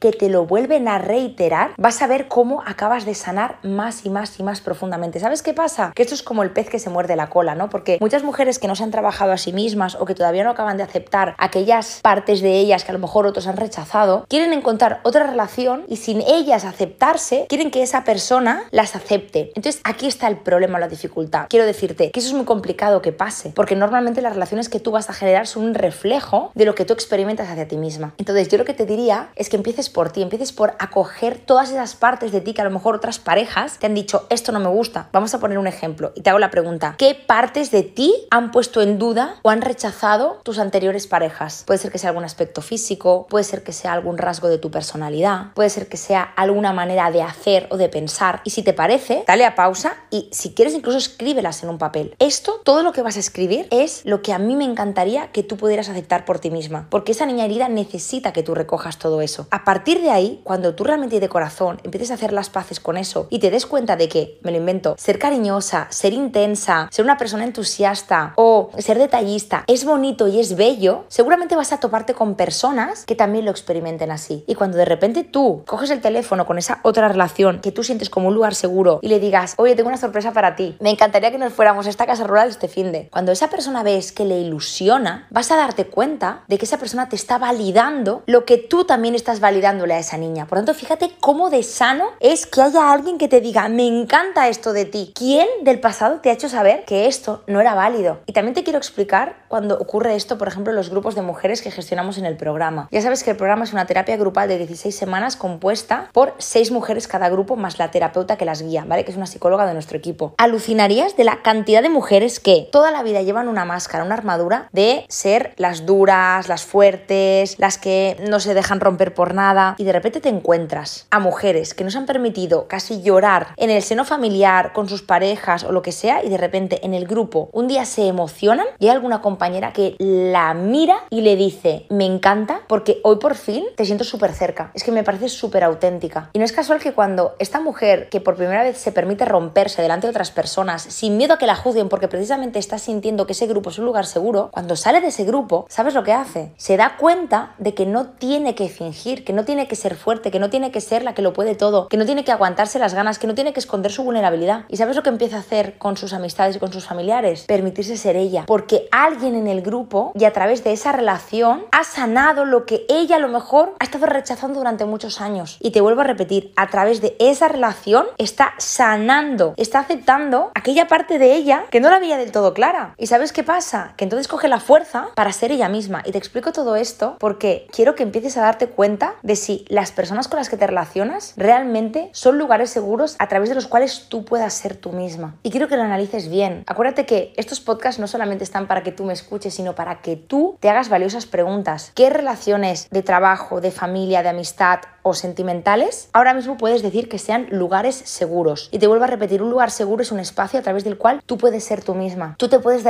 que 0.00 0.12
te 0.12 0.28
lo 0.28 0.46
vuelven 0.46 0.88
a 0.88 0.98
reiterar, 0.98 1.72
vas 1.76 2.02
a 2.02 2.06
ver 2.06 2.28
cómo 2.28 2.62
acabas 2.66 3.04
de 3.04 3.14
sanar 3.14 3.58
más 3.62 4.04
y 4.04 4.10
más 4.10 4.38
y 4.38 4.42
más 4.42 4.60
profundamente. 4.60 5.20
¿Sabes 5.20 5.42
qué 5.42 5.54
pasa? 5.54 5.92
Que 5.94 6.02
esto 6.02 6.14
es 6.14 6.22
como 6.22 6.42
el 6.42 6.50
pez 6.50 6.68
que 6.68 6.78
se 6.78 6.90
muerde 6.90 7.16
la 7.16 7.28
cola, 7.28 7.54
¿no? 7.54 7.70
Porque 7.70 7.98
muchas 8.00 8.22
mujeres 8.22 8.58
que 8.58 8.68
no 8.68 8.76
se 8.76 8.84
han 8.84 8.90
trabajado 8.90 9.32
a 9.32 9.38
sí 9.38 9.52
mismas 9.52 9.94
o 9.94 10.04
que 10.04 10.14
todavía 10.14 10.44
no 10.44 10.50
acaban 10.50 10.76
de 10.76 10.82
aceptar 10.82 11.34
aquellas 11.38 12.00
partes 12.02 12.40
de 12.40 12.58
ellas 12.58 12.84
que 12.84 12.90
a 12.90 12.94
lo 12.94 12.98
mejor 12.98 13.26
otros 13.26 13.46
han 13.46 13.56
rechazado, 13.56 14.26
quieren 14.28 14.52
encontrar 14.52 15.00
otra 15.02 15.26
relación 15.26 15.84
y 15.88 15.96
sin 15.96 16.20
ellas 16.20 16.64
aceptarse, 16.64 17.46
quieren 17.48 17.70
que 17.70 17.82
esa 17.82 18.04
persona 18.04 18.64
las 18.70 18.94
acepte. 18.94 19.52
Entonces 19.54 19.80
aquí 19.84 20.06
está 20.06 20.28
el 20.28 20.36
problema, 20.36 20.78
la 20.78 20.88
dificultad. 20.88 21.46
Quiero 21.48 21.66
decirte 21.66 22.10
que 22.10 22.20
eso 22.20 22.28
es 22.28 22.34
muy 22.34 22.44
complicado 22.44 23.02
que 23.02 23.12
pase, 23.12 23.52
porque 23.54 23.76
normalmente 23.76 24.20
las 24.22 24.34
relaciones 24.34 24.68
que 24.68 24.80
tú 24.80 24.90
vas 24.90 25.10
a 25.10 25.12
generar 25.12 25.46
son 25.46 25.64
un 25.64 25.74
reflejo 25.74 26.50
de 26.54 26.64
lo 26.64 26.74
que 26.74 26.84
tú 26.84 26.92
experimentas 26.92 27.48
hacia 27.48 27.68
ti 27.68 27.76
misma. 27.76 28.14
Entonces 28.18 28.48
yo 28.48 28.58
lo 28.58 28.64
que 28.64 28.74
te 28.74 28.86
diría 28.86 29.28
es 29.36 29.50
que 29.50 29.56
empieces 29.56 29.90
por 29.90 30.10
ti, 30.10 30.22
empieces 30.22 30.52
por 30.52 30.74
acoger 30.78 31.38
todas 31.38 31.70
esas 31.70 31.94
partes 31.94 32.32
de 32.32 32.40
ti 32.40 32.54
que 32.54 32.62
a 32.62 32.64
lo 32.64 32.70
mejor 32.70 32.96
otras 32.96 33.18
parejas 33.18 33.78
te 33.78 33.86
han 33.86 33.94
dicho, 33.94 34.26
esto 34.30 34.50
no 34.50 34.60
me 34.60 34.68
gusta. 34.68 35.08
Vamos 35.12 35.34
a 35.34 35.40
poner 35.40 35.58
un 35.58 35.66
ejemplo 35.66 36.12
y 36.14 36.22
te 36.22 36.30
hago 36.30 36.38
la 36.38 36.50
pregunta, 36.50 36.94
¿qué 36.98 37.14
partes 37.14 37.70
de 37.70 37.82
ti 37.82 38.14
han 38.30 38.50
puesto 38.50 38.80
en 38.82 38.98
duda 38.98 39.36
o 39.42 39.50
han 39.50 39.60
rechazado 39.60 40.40
tus 40.42 40.58
anteriores 40.58 41.06
parejas? 41.06 41.64
Puede 41.66 41.78
ser 41.78 41.92
que 41.92 41.98
sea 41.98 42.10
algún 42.10 42.24
aspecto 42.24 42.62
físico, 42.62 43.26
puede 43.28 43.44
ser 43.44 43.62
que 43.62 43.72
sea 43.72 43.92
algún 43.92 44.18
rasgo 44.18 44.48
de 44.48 44.58
tu 44.58 44.70
personalidad, 44.70 45.52
puede 45.54 45.70
ser 45.70 45.88
que 45.88 45.98
sea 45.98 46.22
alguna 46.22 46.72
manera 46.72 47.10
de 47.10 47.22
hacer 47.22 47.68
o 47.70 47.76
de 47.76 47.88
pensar. 47.88 48.40
Y 48.44 48.50
si 48.50 48.62
te 48.62 48.72
parece, 48.72 49.24
dale 49.26 49.44
a 49.44 49.54
pausa 49.54 49.96
y 50.10 50.30
si 50.32 50.54
quieres 50.54 50.74
incluso 50.74 50.98
escríbelas 50.98 51.62
en 51.62 51.68
un 51.68 51.78
papel. 51.78 52.14
Esto, 52.18 52.60
todo 52.64 52.82
lo 52.82 52.92
que 52.92 53.02
vas 53.02 53.16
a 53.16 53.20
escribir 53.20 53.68
es 53.70 54.02
lo 54.04 54.22
que 54.22 54.32
a 54.32 54.38
mí 54.38 54.56
me 54.56 54.64
encantaría 54.64 55.30
que 55.32 55.42
tú 55.42 55.56
pudieras 55.56 55.88
aceptar 55.88 56.24
por 56.24 56.38
ti 56.38 56.50
misma, 56.50 56.86
porque 56.90 57.12
esa 57.12 57.26
niña 57.26 57.44
herida 57.44 57.68
necesita 57.68 58.32
que 58.32 58.42
tú 58.42 58.54
recojas 58.54 58.98
todo 58.98 59.20
A 59.50 59.64
partir 59.64 60.00
de 60.00 60.10
ahí, 60.10 60.40
cuando 60.44 60.74
tú 60.74 60.84
realmente 60.84 61.20
de 61.20 61.28
corazón 61.28 61.80
empieces 61.82 62.10
a 62.10 62.14
hacer 62.14 62.32
las 62.32 62.50
paces 62.50 62.80
con 62.80 62.96
eso 62.96 63.26
y 63.30 63.38
te 63.38 63.50
des 63.50 63.66
cuenta 63.66 63.96
de 63.96 64.08
que, 64.08 64.38
me 64.42 64.50
lo 64.50 64.58
invento, 64.58 64.94
ser 64.98 65.18
cariñosa, 65.18 65.86
ser 65.90 66.12
intensa, 66.12 66.88
ser 66.90 67.04
una 67.04 67.16
persona 67.16 67.44
entusiasta 67.44 68.32
o 68.36 68.70
ser 68.78 68.98
detallista 68.98 69.64
es 69.66 69.84
bonito 69.84 70.28
y 70.28 70.40
es 70.40 70.56
bello, 70.56 71.04
seguramente 71.08 71.56
vas 71.56 71.72
a 71.72 71.80
toparte 71.80 72.14
con 72.14 72.34
personas 72.34 73.04
que 73.04 73.14
también 73.14 73.44
lo 73.44 73.50
experimenten 73.50 74.10
así. 74.10 74.44
Y 74.46 74.54
cuando 74.54 74.76
de 74.76 74.84
repente 74.84 75.24
tú 75.24 75.62
coges 75.66 75.90
el 75.90 76.00
teléfono 76.00 76.46
con 76.46 76.58
esa 76.58 76.80
otra 76.82 77.08
relación 77.08 77.60
que 77.60 77.72
tú 77.72 77.82
sientes 77.82 78.10
como 78.10 78.28
un 78.28 78.34
lugar 78.34 78.54
seguro 78.54 79.00
y 79.02 79.08
le 79.08 79.18
digas, 79.18 79.54
oye, 79.56 79.74
tengo 79.74 79.88
una 79.88 79.98
sorpresa 79.98 80.32
para 80.32 80.56
ti, 80.56 80.76
me 80.80 80.90
encantaría 80.90 81.30
que 81.30 81.38
nos 81.38 81.52
fuéramos 81.52 81.86
a 81.86 81.90
esta 81.90 82.06
casa 82.06 82.24
rural 82.24 82.48
este 82.48 82.68
fin 82.68 82.92
de. 82.92 83.08
Cuando 83.10 83.32
esa 83.32 83.50
persona 83.50 83.82
ves 83.82 84.12
que 84.12 84.24
le 84.24 84.40
ilusiona, 84.40 85.26
vas 85.30 85.50
a 85.50 85.56
darte 85.56 85.86
cuenta 85.86 86.44
de 86.46 86.58
que 86.58 86.64
esa 86.64 86.78
persona 86.78 87.08
te 87.08 87.16
está 87.16 87.38
validando 87.38 88.22
lo 88.26 88.44
que 88.44 88.58
tú 88.58 88.84
también 88.84 89.14
estás 89.16 89.40
validándole 89.40 89.94
a 89.94 89.98
esa 89.98 90.16
niña. 90.16 90.46
Por 90.46 90.58
tanto, 90.58 90.74
fíjate 90.74 91.10
cómo 91.20 91.50
de 91.50 91.62
sano 91.62 92.10
es 92.20 92.46
que 92.46 92.62
haya 92.62 92.92
alguien 92.92 93.18
que 93.18 93.28
te 93.28 93.40
diga, 93.40 93.68
me 93.68 93.86
encanta 93.86 94.48
esto 94.48 94.72
de 94.72 94.84
ti. 94.84 95.12
¿Quién 95.14 95.46
del 95.62 95.80
pasado 95.80 96.20
te 96.20 96.30
ha 96.30 96.32
hecho 96.32 96.48
saber 96.48 96.84
que 96.84 97.06
esto 97.06 97.42
no 97.46 97.60
era 97.60 97.74
válido? 97.74 98.20
Y 98.26 98.32
también 98.32 98.54
te 98.54 98.64
quiero 98.64 98.78
explicar 98.78 99.36
cuando 99.48 99.78
ocurre 99.78 100.16
esto, 100.16 100.38
por 100.38 100.48
ejemplo, 100.48 100.72
en 100.72 100.76
los 100.76 100.90
grupos 100.90 101.14
de 101.14 101.22
mujeres 101.22 101.62
que 101.62 101.70
gestionamos 101.70 102.18
en 102.18 102.26
el 102.26 102.36
programa. 102.36 102.88
Ya 102.90 103.00
sabes 103.00 103.24
que 103.24 103.30
el 103.30 103.36
programa 103.36 103.64
es 103.64 103.72
una 103.72 103.86
terapia 103.86 104.16
grupal 104.16 104.48
de 104.48 104.58
16 104.58 104.94
semanas 104.94 105.36
compuesta 105.36 106.10
por 106.12 106.34
6 106.38 106.70
mujeres 106.70 107.08
cada 107.08 107.28
grupo 107.28 107.56
más 107.56 107.78
la 107.78 107.90
terapeuta 107.90 108.36
que 108.36 108.44
las 108.44 108.62
guía, 108.62 108.84
¿vale? 108.86 109.04
Que 109.04 109.10
es 109.10 109.16
una 109.16 109.26
psicóloga 109.26 109.66
de 109.66 109.72
nuestro 109.74 109.96
equipo. 109.98 110.34
Alucinarías 110.38 111.16
de 111.16 111.24
la 111.24 111.42
cantidad 111.42 111.82
de 111.82 111.88
mujeres 111.88 112.40
que 112.40 112.68
toda 112.70 112.90
la 112.90 113.02
vida 113.02 113.22
llevan 113.22 113.48
una 113.48 113.64
máscara, 113.64 114.04
una 114.04 114.14
armadura 114.14 114.68
de 114.72 115.04
ser 115.08 115.54
las 115.56 115.86
duras, 115.86 116.48
las 116.48 116.64
fuertes, 116.64 117.58
las 117.58 117.78
que 117.78 118.16
no 118.28 118.40
se 118.40 118.54
dejan 118.54 118.80
romper 118.80 119.05
por 119.14 119.34
nada 119.34 119.74
y 119.78 119.84
de 119.84 119.92
repente 119.92 120.20
te 120.20 120.28
encuentras 120.28 121.06
a 121.10 121.18
mujeres 121.18 121.74
que 121.74 121.84
nos 121.84 121.96
han 121.96 122.06
permitido 122.06 122.68
casi 122.68 123.02
llorar 123.02 123.48
en 123.56 123.70
el 123.70 123.82
seno 123.82 124.04
familiar 124.04 124.72
con 124.72 124.88
sus 124.88 125.02
parejas 125.02 125.64
o 125.64 125.72
lo 125.72 125.82
que 125.82 125.92
sea 125.92 126.24
y 126.24 126.28
de 126.28 126.38
repente 126.38 126.84
en 126.84 126.94
el 126.94 127.06
grupo 127.06 127.48
un 127.52 127.68
día 127.68 127.84
se 127.84 128.06
emocionan 128.06 128.66
y 128.78 128.86
hay 128.86 128.92
alguna 128.92 129.20
compañera 129.20 129.72
que 129.72 129.96
la 129.98 130.54
mira 130.54 130.98
y 131.10 131.20
le 131.20 131.36
dice, 131.36 131.86
me 131.90 132.04
encanta 132.04 132.60
porque 132.68 133.00
hoy 133.02 133.16
por 133.16 133.34
fin 133.34 133.64
te 133.76 133.84
siento 133.84 134.04
súper 134.04 134.32
cerca. 134.32 134.70
Es 134.74 134.84
que 134.84 134.92
me 134.92 135.04
parece 135.04 135.28
súper 135.28 135.64
auténtica. 135.64 136.30
Y 136.32 136.38
no 136.38 136.44
es 136.44 136.52
casual 136.52 136.80
que 136.80 136.92
cuando 136.92 137.34
esta 137.38 137.60
mujer 137.60 138.08
que 138.08 138.20
por 138.20 138.36
primera 138.36 138.62
vez 138.62 138.78
se 138.78 138.92
permite 138.92 139.24
romperse 139.24 139.82
delante 139.82 140.06
de 140.06 140.10
otras 140.10 140.30
personas 140.30 140.82
sin 140.82 141.16
miedo 141.16 141.34
a 141.34 141.38
que 141.38 141.46
la 141.46 141.56
juzguen 141.56 141.88
porque 141.88 142.08
precisamente 142.08 142.58
está 142.58 142.78
sintiendo 142.78 143.26
que 143.26 143.32
ese 143.32 143.46
grupo 143.46 143.70
es 143.70 143.78
un 143.78 143.84
lugar 143.84 144.06
seguro, 144.06 144.50
cuando 144.52 144.76
sale 144.76 145.00
de 145.00 145.08
ese 145.08 145.24
grupo, 145.24 145.66
¿sabes 145.68 145.94
lo 145.94 146.04
que 146.04 146.12
hace? 146.12 146.52
Se 146.56 146.76
da 146.76 146.96
cuenta 146.96 147.54
de 147.58 147.74
que 147.74 147.86
no 147.86 148.06
tiene 148.06 148.54
que 148.54 148.68
fingir, 148.68 148.95
que 149.04 149.32
no 149.32 149.44
tiene 149.44 149.68
que 149.68 149.76
ser 149.76 149.94
fuerte, 149.94 150.30
que 150.30 150.38
no 150.38 150.50
tiene 150.50 150.70
que 150.70 150.80
ser 150.80 151.02
la 151.02 151.14
que 151.14 151.22
lo 151.22 151.32
puede 151.32 151.54
todo, 151.54 151.88
que 151.88 151.96
no 151.96 152.06
tiene 152.06 152.24
que 152.24 152.32
aguantarse 152.32 152.78
las 152.78 152.94
ganas, 152.94 153.18
que 153.18 153.26
no 153.26 153.34
tiene 153.34 153.52
que 153.52 153.60
esconder 153.60 153.92
su 153.92 154.02
vulnerabilidad. 154.02 154.64
¿Y 154.68 154.76
sabes 154.78 154.96
lo 154.96 155.02
que 155.02 155.10
empieza 155.10 155.36
a 155.36 155.40
hacer 155.40 155.78
con 155.78 155.96
sus 155.96 156.12
amistades 156.12 156.56
y 156.56 156.58
con 156.58 156.72
sus 156.72 156.86
familiares? 156.86 157.44
Permitirse 157.46 157.96
ser 157.96 158.16
ella. 158.16 158.44
Porque 158.46 158.88
alguien 158.90 159.34
en 159.34 159.46
el 159.46 159.62
grupo 159.62 160.12
y 160.14 160.24
a 160.24 160.32
través 160.32 160.64
de 160.64 160.72
esa 160.72 160.92
relación 160.92 161.64
ha 161.72 161.84
sanado 161.84 162.44
lo 162.44 162.66
que 162.66 162.86
ella 162.88 163.16
a 163.16 163.20
lo 163.20 163.28
mejor 163.28 163.74
ha 163.78 163.84
estado 163.84 164.06
rechazando 164.06 164.58
durante 164.58 164.84
muchos 164.84 165.20
años. 165.20 165.58
Y 165.60 165.70
te 165.70 165.80
vuelvo 165.80 166.00
a 166.00 166.04
repetir, 166.04 166.52
a 166.56 166.68
través 166.68 167.00
de 167.00 167.16
esa 167.18 167.48
relación 167.48 168.06
está 168.18 168.54
sanando, 168.58 169.54
está 169.56 169.80
aceptando 169.80 170.50
aquella 170.54 170.88
parte 170.88 171.18
de 171.18 171.34
ella 171.34 171.64
que 171.70 171.80
no 171.80 171.90
la 171.90 171.98
veía 171.98 172.16
del 172.16 172.32
todo 172.32 172.54
clara. 172.54 172.94
¿Y 172.96 173.06
sabes 173.06 173.32
qué 173.32 173.44
pasa? 173.44 173.94
Que 173.96 174.04
entonces 174.04 174.28
coge 174.28 174.48
la 174.48 174.60
fuerza 174.60 175.08
para 175.14 175.32
ser 175.32 175.52
ella 175.52 175.68
misma. 175.68 176.02
Y 176.04 176.12
te 176.12 176.18
explico 176.18 176.52
todo 176.52 176.76
esto 176.76 177.16
porque 177.18 177.66
quiero 177.70 177.94
que 177.94 178.02
empieces 178.02 178.36
a 178.36 178.42
darte 178.42 178.68
cuenta 178.68 178.85
de 179.22 179.36
si 179.36 179.64
las 179.68 179.92
personas 179.92 180.28
con 180.28 180.38
las 180.38 180.48
que 180.48 180.56
te 180.56 180.66
relacionas 180.66 181.34
realmente 181.36 182.10
son 182.12 182.38
lugares 182.38 182.70
seguros 182.70 183.16
a 183.18 183.28
través 183.28 183.48
de 183.48 183.54
los 183.54 183.66
cuales 183.66 184.06
tú 184.08 184.24
puedas 184.24 184.54
ser 184.54 184.76
tú 184.76 184.92
misma. 184.92 185.36
Y 185.42 185.50
quiero 185.50 185.68
que 185.68 185.76
lo 185.76 185.82
analices 185.82 186.28
bien. 186.28 186.64
Acuérdate 186.66 187.06
que 187.06 187.32
estos 187.36 187.60
podcasts 187.60 188.00
no 188.00 188.06
solamente 188.06 188.44
están 188.44 188.66
para 188.66 188.82
que 188.82 188.92
tú 188.92 189.04
me 189.04 189.12
escuches, 189.12 189.54
sino 189.54 189.74
para 189.74 190.00
que 190.00 190.16
tú 190.16 190.56
te 190.60 190.68
hagas 190.68 190.88
valiosas 190.88 191.26
preguntas. 191.26 191.92
¿Qué 191.94 192.10
relaciones 192.10 192.88
de 192.90 193.02
trabajo, 193.02 193.60
de 193.60 193.70
familia, 193.70 194.22
de 194.22 194.30
amistad 194.30 194.80
o 195.02 195.14
sentimentales 195.14 196.08
ahora 196.12 196.34
mismo 196.34 196.56
puedes 196.56 196.82
decir 196.82 197.08
que 197.08 197.18
sean 197.18 197.46
lugares 197.50 197.94
seguros? 197.94 198.68
Y 198.72 198.78
te 198.78 198.86
vuelvo 198.86 199.04
a 199.04 199.08
repetir, 199.08 199.42
un 199.42 199.50
lugar 199.50 199.70
seguro 199.70 200.02
es 200.02 200.12
un 200.12 200.20
espacio 200.20 200.58
a 200.58 200.62
través 200.62 200.84
del 200.84 200.98
cual 200.98 201.22
tú 201.26 201.38
puedes 201.38 201.64
ser 201.64 201.82
tú 201.82 201.94
misma. 201.94 202.34
Tú 202.38 202.48
te 202.48 202.58
puedes 202.58 202.84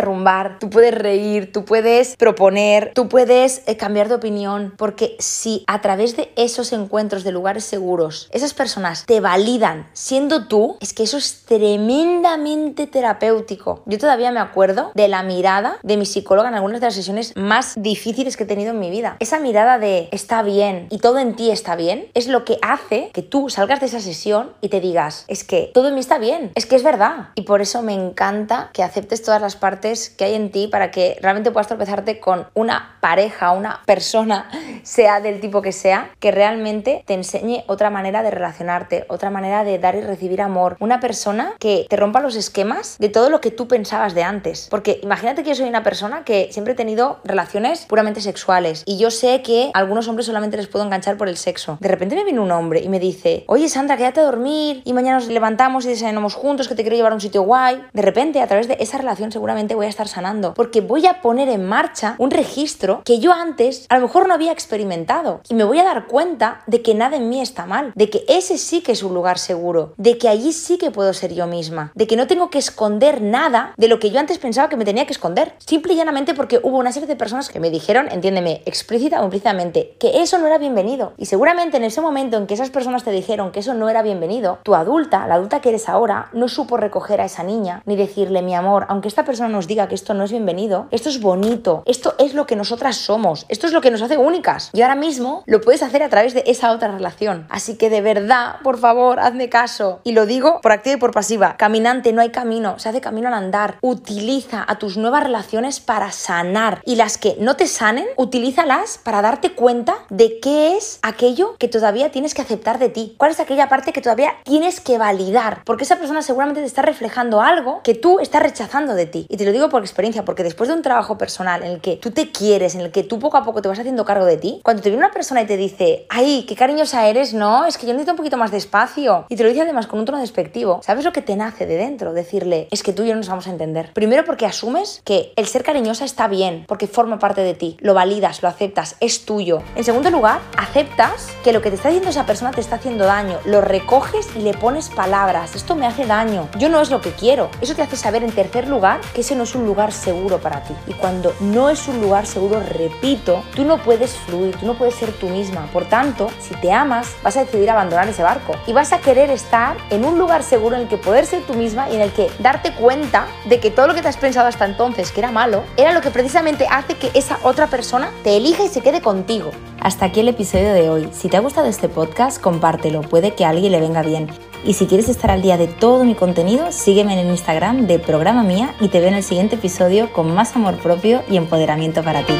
tú 0.60 0.70
puedes 0.70 0.94
reír, 0.94 1.52
tú 1.52 1.64
puedes 1.64 2.16
proponer, 2.16 2.92
tú 2.94 3.08
puedes 3.08 3.62
eh, 3.66 3.76
cambiar 3.76 4.08
de 4.08 4.14
opinión, 4.14 4.74
porque 4.76 5.16
si 5.18 5.64
a 5.66 5.75
través 5.80 6.16
de 6.16 6.32
esos 6.36 6.72
encuentros 6.72 7.24
de 7.24 7.32
lugares 7.32 7.64
seguros, 7.64 8.28
esas 8.32 8.54
personas 8.54 9.04
te 9.06 9.20
validan 9.20 9.88
siendo 9.92 10.46
tú, 10.46 10.76
es 10.80 10.92
que 10.92 11.02
eso 11.02 11.16
es 11.16 11.42
tremendamente 11.44 12.86
terapéutico. 12.86 13.82
Yo 13.86 13.98
todavía 13.98 14.32
me 14.32 14.40
acuerdo 14.40 14.92
de 14.94 15.08
la 15.08 15.22
mirada 15.22 15.78
de 15.82 15.96
mi 15.96 16.06
psicóloga 16.06 16.48
en 16.48 16.54
algunas 16.54 16.80
de 16.80 16.86
las 16.86 16.94
sesiones 16.94 17.32
más 17.36 17.74
difíciles 17.76 18.36
que 18.36 18.44
he 18.44 18.46
tenido 18.46 18.70
en 18.70 18.80
mi 18.80 18.90
vida. 18.90 19.16
Esa 19.20 19.38
mirada 19.38 19.78
de 19.78 20.08
está 20.12 20.42
bien 20.42 20.86
y 20.90 20.98
todo 20.98 21.18
en 21.18 21.36
ti 21.36 21.50
está 21.50 21.76
bien 21.76 22.08
es 22.14 22.28
lo 22.28 22.44
que 22.44 22.58
hace 22.62 23.10
que 23.12 23.22
tú 23.22 23.48
salgas 23.50 23.80
de 23.80 23.86
esa 23.86 24.00
sesión 24.00 24.52
y 24.60 24.68
te 24.68 24.80
digas, 24.80 25.24
es 25.28 25.44
que 25.44 25.70
todo 25.74 25.88
en 25.88 25.94
mí 25.94 26.00
está 26.00 26.18
bien, 26.18 26.52
es 26.54 26.66
que 26.66 26.76
es 26.76 26.82
verdad. 26.82 27.28
Y 27.34 27.42
por 27.42 27.60
eso 27.60 27.82
me 27.82 27.94
encanta 27.94 28.70
que 28.72 28.82
aceptes 28.82 29.22
todas 29.22 29.40
las 29.40 29.56
partes 29.56 30.10
que 30.10 30.24
hay 30.24 30.34
en 30.34 30.50
ti 30.50 30.68
para 30.68 30.90
que 30.90 31.18
realmente 31.20 31.50
puedas 31.50 31.68
tropezarte 31.68 32.20
con 32.20 32.46
una 32.54 32.96
pareja, 33.00 33.52
una 33.52 33.82
persona, 33.86 34.50
sea 34.82 35.20
del 35.20 35.40
tipo 35.40 35.62
que 35.62 35.65
sea, 35.72 36.10
que 36.20 36.30
realmente 36.30 37.02
te 37.06 37.14
enseñe 37.14 37.64
otra 37.66 37.90
manera 37.90 38.22
de 38.22 38.30
relacionarte, 38.30 39.04
otra 39.08 39.30
manera 39.30 39.64
de 39.64 39.78
dar 39.78 39.94
y 39.94 40.00
recibir 40.00 40.42
amor. 40.42 40.76
Una 40.80 41.00
persona 41.00 41.54
que 41.58 41.86
te 41.88 41.96
rompa 41.96 42.20
los 42.20 42.36
esquemas 42.36 42.96
de 42.98 43.08
todo 43.08 43.30
lo 43.30 43.40
que 43.40 43.50
tú 43.50 43.68
pensabas 43.68 44.14
de 44.14 44.22
antes. 44.22 44.68
Porque 44.70 45.00
imagínate 45.02 45.42
que 45.42 45.50
yo 45.50 45.54
soy 45.54 45.68
una 45.68 45.82
persona 45.82 46.24
que 46.24 46.48
siempre 46.52 46.72
he 46.72 46.76
tenido 46.76 47.20
relaciones 47.24 47.86
puramente 47.86 48.20
sexuales 48.20 48.82
y 48.86 48.98
yo 48.98 49.10
sé 49.10 49.42
que 49.42 49.70
a 49.74 49.78
algunos 49.78 50.08
hombres 50.08 50.26
solamente 50.26 50.56
les 50.56 50.66
puedo 50.66 50.84
enganchar 50.84 51.16
por 51.16 51.28
el 51.28 51.36
sexo. 51.36 51.78
De 51.80 51.88
repente 51.88 52.16
me 52.16 52.24
viene 52.24 52.40
un 52.40 52.50
hombre 52.50 52.80
y 52.80 52.88
me 52.88 53.00
dice, 53.00 53.44
oye 53.46 53.68
Sandra, 53.68 53.96
quédate 53.96 54.20
a 54.20 54.24
dormir 54.24 54.82
y 54.84 54.92
mañana 54.92 55.18
nos 55.18 55.28
levantamos 55.28 55.84
y 55.84 55.88
desayunamos 55.88 56.34
juntos, 56.34 56.68
que 56.68 56.74
te 56.74 56.82
quiero 56.82 56.96
llevar 56.96 57.12
a 57.12 57.14
un 57.14 57.20
sitio 57.20 57.42
guay. 57.42 57.82
De 57.92 58.02
repente, 58.02 58.40
a 58.40 58.46
través 58.46 58.68
de 58.68 58.76
esa 58.80 58.98
relación 58.98 59.32
seguramente 59.32 59.74
voy 59.74 59.86
a 59.86 59.88
estar 59.88 60.08
sanando 60.08 60.54
porque 60.54 60.80
voy 60.80 61.06
a 61.06 61.20
poner 61.20 61.48
en 61.48 61.66
marcha 61.66 62.14
un 62.18 62.30
registro 62.30 63.02
que 63.04 63.18
yo 63.18 63.32
antes 63.32 63.86
a 63.88 63.96
lo 63.96 64.02
mejor 64.02 64.28
no 64.28 64.34
había 64.34 64.52
experimentado 64.52 65.40
me 65.56 65.64
voy 65.64 65.78
a 65.78 65.84
dar 65.84 66.06
cuenta 66.06 66.60
de 66.66 66.82
que 66.82 66.94
nada 66.94 67.16
en 67.16 67.30
mí 67.30 67.40
está 67.40 67.64
mal, 67.64 67.92
de 67.94 68.10
que 68.10 68.26
ese 68.28 68.58
sí 68.58 68.82
que 68.82 68.92
es 68.92 69.02
un 69.02 69.14
lugar 69.14 69.38
seguro, 69.38 69.94
de 69.96 70.18
que 70.18 70.28
allí 70.28 70.52
sí 70.52 70.76
que 70.76 70.90
puedo 70.90 71.14
ser 71.14 71.32
yo 71.32 71.46
misma, 71.46 71.92
de 71.94 72.06
que 72.06 72.14
no 72.14 72.26
tengo 72.26 72.50
que 72.50 72.58
esconder 72.58 73.22
nada 73.22 73.72
de 73.78 73.88
lo 73.88 73.98
que 73.98 74.10
yo 74.10 74.20
antes 74.20 74.36
pensaba 74.36 74.68
que 74.68 74.76
me 74.76 74.84
tenía 74.84 75.06
que 75.06 75.14
esconder, 75.14 75.54
simple 75.58 75.94
y 75.94 75.96
llanamente 75.96 76.34
porque 76.34 76.60
hubo 76.62 76.76
una 76.76 76.92
serie 76.92 77.06
de 77.06 77.16
personas 77.16 77.48
que 77.48 77.58
me 77.58 77.70
dijeron, 77.70 78.08
entiéndeme, 78.10 78.60
explícita 78.66 79.22
o 79.22 79.24
implícitamente, 79.24 79.96
que 79.98 80.20
eso 80.20 80.36
no 80.36 80.46
era 80.46 80.58
bienvenido. 80.58 81.14
Y 81.16 81.24
seguramente 81.24 81.78
en 81.78 81.84
ese 81.84 82.02
momento 82.02 82.36
en 82.36 82.46
que 82.46 82.52
esas 82.52 82.68
personas 82.68 83.02
te 83.02 83.10
dijeron 83.10 83.50
que 83.50 83.60
eso 83.60 83.72
no 83.72 83.88
era 83.88 84.02
bienvenido, 84.02 84.58
tu 84.62 84.74
adulta, 84.74 85.26
la 85.26 85.36
adulta 85.36 85.62
que 85.62 85.70
eres 85.70 85.88
ahora, 85.88 86.28
no 86.34 86.48
supo 86.48 86.76
recoger 86.76 87.22
a 87.22 87.24
esa 87.24 87.42
niña 87.42 87.82
ni 87.86 87.96
decirle, 87.96 88.42
mi 88.42 88.54
amor, 88.54 88.84
aunque 88.90 89.08
esta 89.08 89.24
persona 89.24 89.48
nos 89.48 89.66
diga 89.66 89.88
que 89.88 89.94
esto 89.94 90.12
no 90.12 90.24
es 90.24 90.32
bienvenido, 90.32 90.86
esto 90.90 91.08
es 91.08 91.18
bonito, 91.22 91.82
esto 91.86 92.14
es 92.18 92.34
lo 92.34 92.44
que 92.44 92.56
nosotras 92.56 92.96
somos, 92.96 93.46
esto 93.48 93.66
es 93.66 93.72
lo 93.72 93.80
que 93.80 93.90
nos 93.90 94.02
hace 94.02 94.18
únicas. 94.18 94.68
Y 94.74 94.82
ahora 94.82 94.96
mismo 94.96 95.44
lo 95.46 95.60
puedes 95.60 95.82
hacer 95.82 96.02
a 96.02 96.08
través 96.08 96.34
de 96.34 96.42
esa 96.46 96.72
otra 96.72 96.88
relación. 96.88 97.46
Así 97.48 97.76
que 97.76 97.88
de 97.88 98.00
verdad, 98.00 98.56
por 98.62 98.78
favor, 98.78 99.20
hazme 99.20 99.48
caso. 99.48 100.00
Y 100.02 100.12
lo 100.12 100.26
digo 100.26 100.60
por 100.60 100.72
activa 100.72 100.96
y 100.96 100.98
por 100.98 101.12
pasiva. 101.12 101.56
Caminante, 101.56 102.12
no 102.12 102.20
hay 102.20 102.30
camino, 102.30 102.78
se 102.78 102.88
hace 102.88 103.00
camino 103.00 103.28
al 103.28 103.34
andar. 103.34 103.78
Utiliza 103.80 104.64
a 104.66 104.78
tus 104.78 104.96
nuevas 104.96 105.22
relaciones 105.22 105.78
para 105.80 106.10
sanar. 106.10 106.80
Y 106.84 106.96
las 106.96 107.16
que 107.16 107.36
no 107.38 107.56
te 107.56 107.68
sanen, 107.68 108.06
utilízalas 108.16 108.98
para 108.98 109.22
darte 109.22 109.52
cuenta 109.52 109.94
de 110.10 110.40
qué 110.40 110.76
es 110.76 110.98
aquello 111.02 111.54
que 111.58 111.68
todavía 111.68 112.10
tienes 112.10 112.34
que 112.34 112.42
aceptar 112.42 112.78
de 112.78 112.88
ti. 112.88 113.14
¿Cuál 113.16 113.30
es 113.30 113.40
aquella 113.40 113.68
parte 113.68 113.92
que 113.92 114.02
todavía 114.02 114.34
tienes 114.42 114.80
que 114.80 114.98
validar? 114.98 115.62
Porque 115.64 115.84
esa 115.84 115.96
persona 115.96 116.22
seguramente 116.22 116.60
te 116.60 116.66
está 116.66 116.82
reflejando 116.82 117.40
algo 117.40 117.80
que 117.84 117.94
tú 117.94 118.18
estás 118.18 118.42
rechazando 118.42 118.94
de 118.94 119.06
ti. 119.06 119.26
Y 119.28 119.36
te 119.36 119.44
lo 119.44 119.52
digo 119.52 119.68
por 119.68 119.82
experiencia, 119.82 120.24
porque 120.24 120.42
después 120.42 120.68
de 120.68 120.74
un 120.74 120.82
trabajo 120.82 121.16
personal 121.16 121.62
en 121.62 121.72
el 121.72 121.80
que 121.80 121.96
tú 121.96 122.10
te 122.10 122.32
quieres, 122.32 122.74
en 122.74 122.80
el 122.80 122.90
que 122.90 123.04
tú 123.04 123.20
poco 123.20 123.36
a 123.36 123.44
poco 123.44 123.62
te 123.62 123.68
vas 123.68 123.78
haciendo 123.78 124.04
cargo 124.04 124.24
de 124.24 124.38
ti, 124.38 124.60
cuando 124.64 124.82
te 124.82 124.90
viene 124.90 125.04
una 125.04 125.12
persona 125.12 125.35
y 125.42 125.46
te 125.46 125.56
dice, 125.56 126.06
ay, 126.08 126.44
qué 126.48 126.54
cariñosa 126.56 127.06
eres, 127.06 127.34
no, 127.34 127.66
es 127.66 127.78
que 127.78 127.86
yo 127.86 127.92
necesito 127.92 128.12
un 128.12 128.16
poquito 128.16 128.36
más 128.36 128.50
de 128.50 128.58
espacio. 128.58 129.26
Y 129.28 129.36
te 129.36 129.42
lo 129.42 129.48
dice 129.48 129.62
además 129.62 129.86
con 129.86 129.98
un 129.98 130.04
tono 130.04 130.18
despectivo. 130.18 130.80
¿Sabes 130.82 131.04
lo 131.04 131.12
que 131.12 131.22
te 131.22 131.36
nace 131.36 131.66
de 131.66 131.76
dentro? 131.76 132.12
Decirle, 132.12 132.68
es 132.70 132.82
que 132.82 132.92
tú 132.92 133.02
y 133.02 133.08
yo 133.08 133.14
no 133.14 133.20
nos 133.20 133.28
vamos 133.28 133.46
a 133.46 133.50
entender. 133.50 133.92
Primero 133.92 134.24
porque 134.24 134.46
asumes 134.46 135.02
que 135.04 135.32
el 135.36 135.46
ser 135.46 135.62
cariñosa 135.62 136.04
está 136.04 136.28
bien, 136.28 136.64
porque 136.66 136.86
forma 136.86 137.18
parte 137.18 137.42
de 137.42 137.54
ti. 137.54 137.76
Lo 137.80 137.94
validas, 137.94 138.42
lo 138.42 138.48
aceptas, 138.48 138.96
es 139.00 139.24
tuyo. 139.24 139.62
En 139.74 139.84
segundo 139.84 140.10
lugar, 140.10 140.40
aceptas 140.56 141.28
que 141.44 141.52
lo 141.52 141.62
que 141.62 141.70
te 141.70 141.76
está 141.76 141.88
diciendo 141.88 142.10
esa 142.10 142.26
persona 142.26 142.50
te 142.50 142.60
está 142.60 142.76
haciendo 142.76 143.04
daño. 143.04 143.38
Lo 143.44 143.60
recoges 143.60 144.28
y 144.36 144.40
le 144.40 144.54
pones 144.54 144.88
palabras. 144.88 145.54
Esto 145.54 145.74
me 145.74 145.86
hace 145.86 146.06
daño. 146.06 146.48
Yo 146.58 146.68
no 146.68 146.80
es 146.80 146.90
lo 146.90 147.00
que 147.00 147.12
quiero. 147.12 147.50
Eso 147.60 147.74
te 147.74 147.82
hace 147.82 147.96
saber 147.96 148.22
en 148.22 148.32
tercer 148.32 148.68
lugar 148.68 149.00
que 149.14 149.20
ese 149.20 149.34
no 149.34 149.44
es 149.44 149.54
un 149.54 149.66
lugar 149.66 149.92
seguro 149.92 150.38
para 150.38 150.62
ti. 150.62 150.74
Y 150.86 150.92
cuando 150.94 151.34
no 151.40 151.70
es 151.70 151.88
un 151.88 152.00
lugar 152.00 152.26
seguro, 152.26 152.60
repito, 152.60 153.42
tú 153.54 153.64
no 153.64 153.78
puedes 153.78 154.16
fluir, 154.16 154.56
tú 154.56 154.66
no 154.66 154.74
puedes 154.74 154.94
ser 154.94 155.12
misma. 155.28 155.66
Por 155.72 155.84
tanto, 155.86 156.30
si 156.40 156.54
te 156.56 156.72
amas, 156.72 157.14
vas 157.22 157.36
a 157.36 157.44
decidir 157.44 157.70
abandonar 157.70 158.08
ese 158.08 158.22
barco 158.22 158.54
y 158.66 158.72
vas 158.72 158.92
a 158.92 158.98
querer 158.98 159.30
estar 159.30 159.76
en 159.90 160.04
un 160.04 160.18
lugar 160.18 160.42
seguro 160.42 160.76
en 160.76 160.82
el 160.82 160.88
que 160.88 160.96
poder 160.96 161.26
ser 161.26 161.42
tú 161.42 161.54
misma 161.54 161.90
y 161.90 161.96
en 161.96 162.02
el 162.02 162.12
que 162.12 162.30
darte 162.38 162.72
cuenta 162.72 163.26
de 163.46 163.60
que 163.60 163.70
todo 163.70 163.86
lo 163.86 163.94
que 163.94 164.02
te 164.02 164.08
has 164.08 164.16
pensado 164.16 164.48
hasta 164.48 164.64
entonces 164.64 165.12
que 165.12 165.20
era 165.20 165.30
malo, 165.30 165.62
era 165.76 165.92
lo 165.92 166.00
que 166.00 166.10
precisamente 166.10 166.66
hace 166.70 166.94
que 166.94 167.10
esa 167.14 167.38
otra 167.42 167.66
persona 167.66 168.10
te 168.22 168.36
elija 168.36 168.64
y 168.64 168.68
se 168.68 168.80
quede 168.80 169.00
contigo. 169.00 169.50
Hasta 169.80 170.06
aquí 170.06 170.20
el 170.20 170.28
episodio 170.28 170.72
de 170.72 170.88
hoy. 170.88 171.08
Si 171.12 171.28
te 171.28 171.36
ha 171.36 171.40
gustado 171.40 171.68
este 171.68 171.88
podcast, 171.88 172.40
compártelo, 172.40 173.02
puede 173.02 173.34
que 173.34 173.44
a 173.44 173.50
alguien 173.50 173.72
le 173.72 173.80
venga 173.80 174.02
bien. 174.02 174.28
Y 174.64 174.74
si 174.74 174.86
quieres 174.86 175.08
estar 175.08 175.30
al 175.30 175.42
día 175.42 175.56
de 175.56 175.68
todo 175.68 176.04
mi 176.04 176.14
contenido, 176.14 176.72
sígueme 176.72 177.12
en 177.12 177.20
el 177.20 177.30
Instagram 177.30 177.86
de 177.86 177.98
Programa 177.98 178.42
Mía 178.42 178.74
y 178.80 178.88
te 178.88 178.98
veo 178.98 179.08
en 179.08 179.14
el 179.14 179.22
siguiente 179.22 179.54
episodio 179.54 180.12
con 180.12 180.34
más 180.34 180.56
amor 180.56 180.76
propio 180.78 181.22
y 181.28 181.36
empoderamiento 181.36 182.02
para 182.02 182.24
ti. 182.26 182.34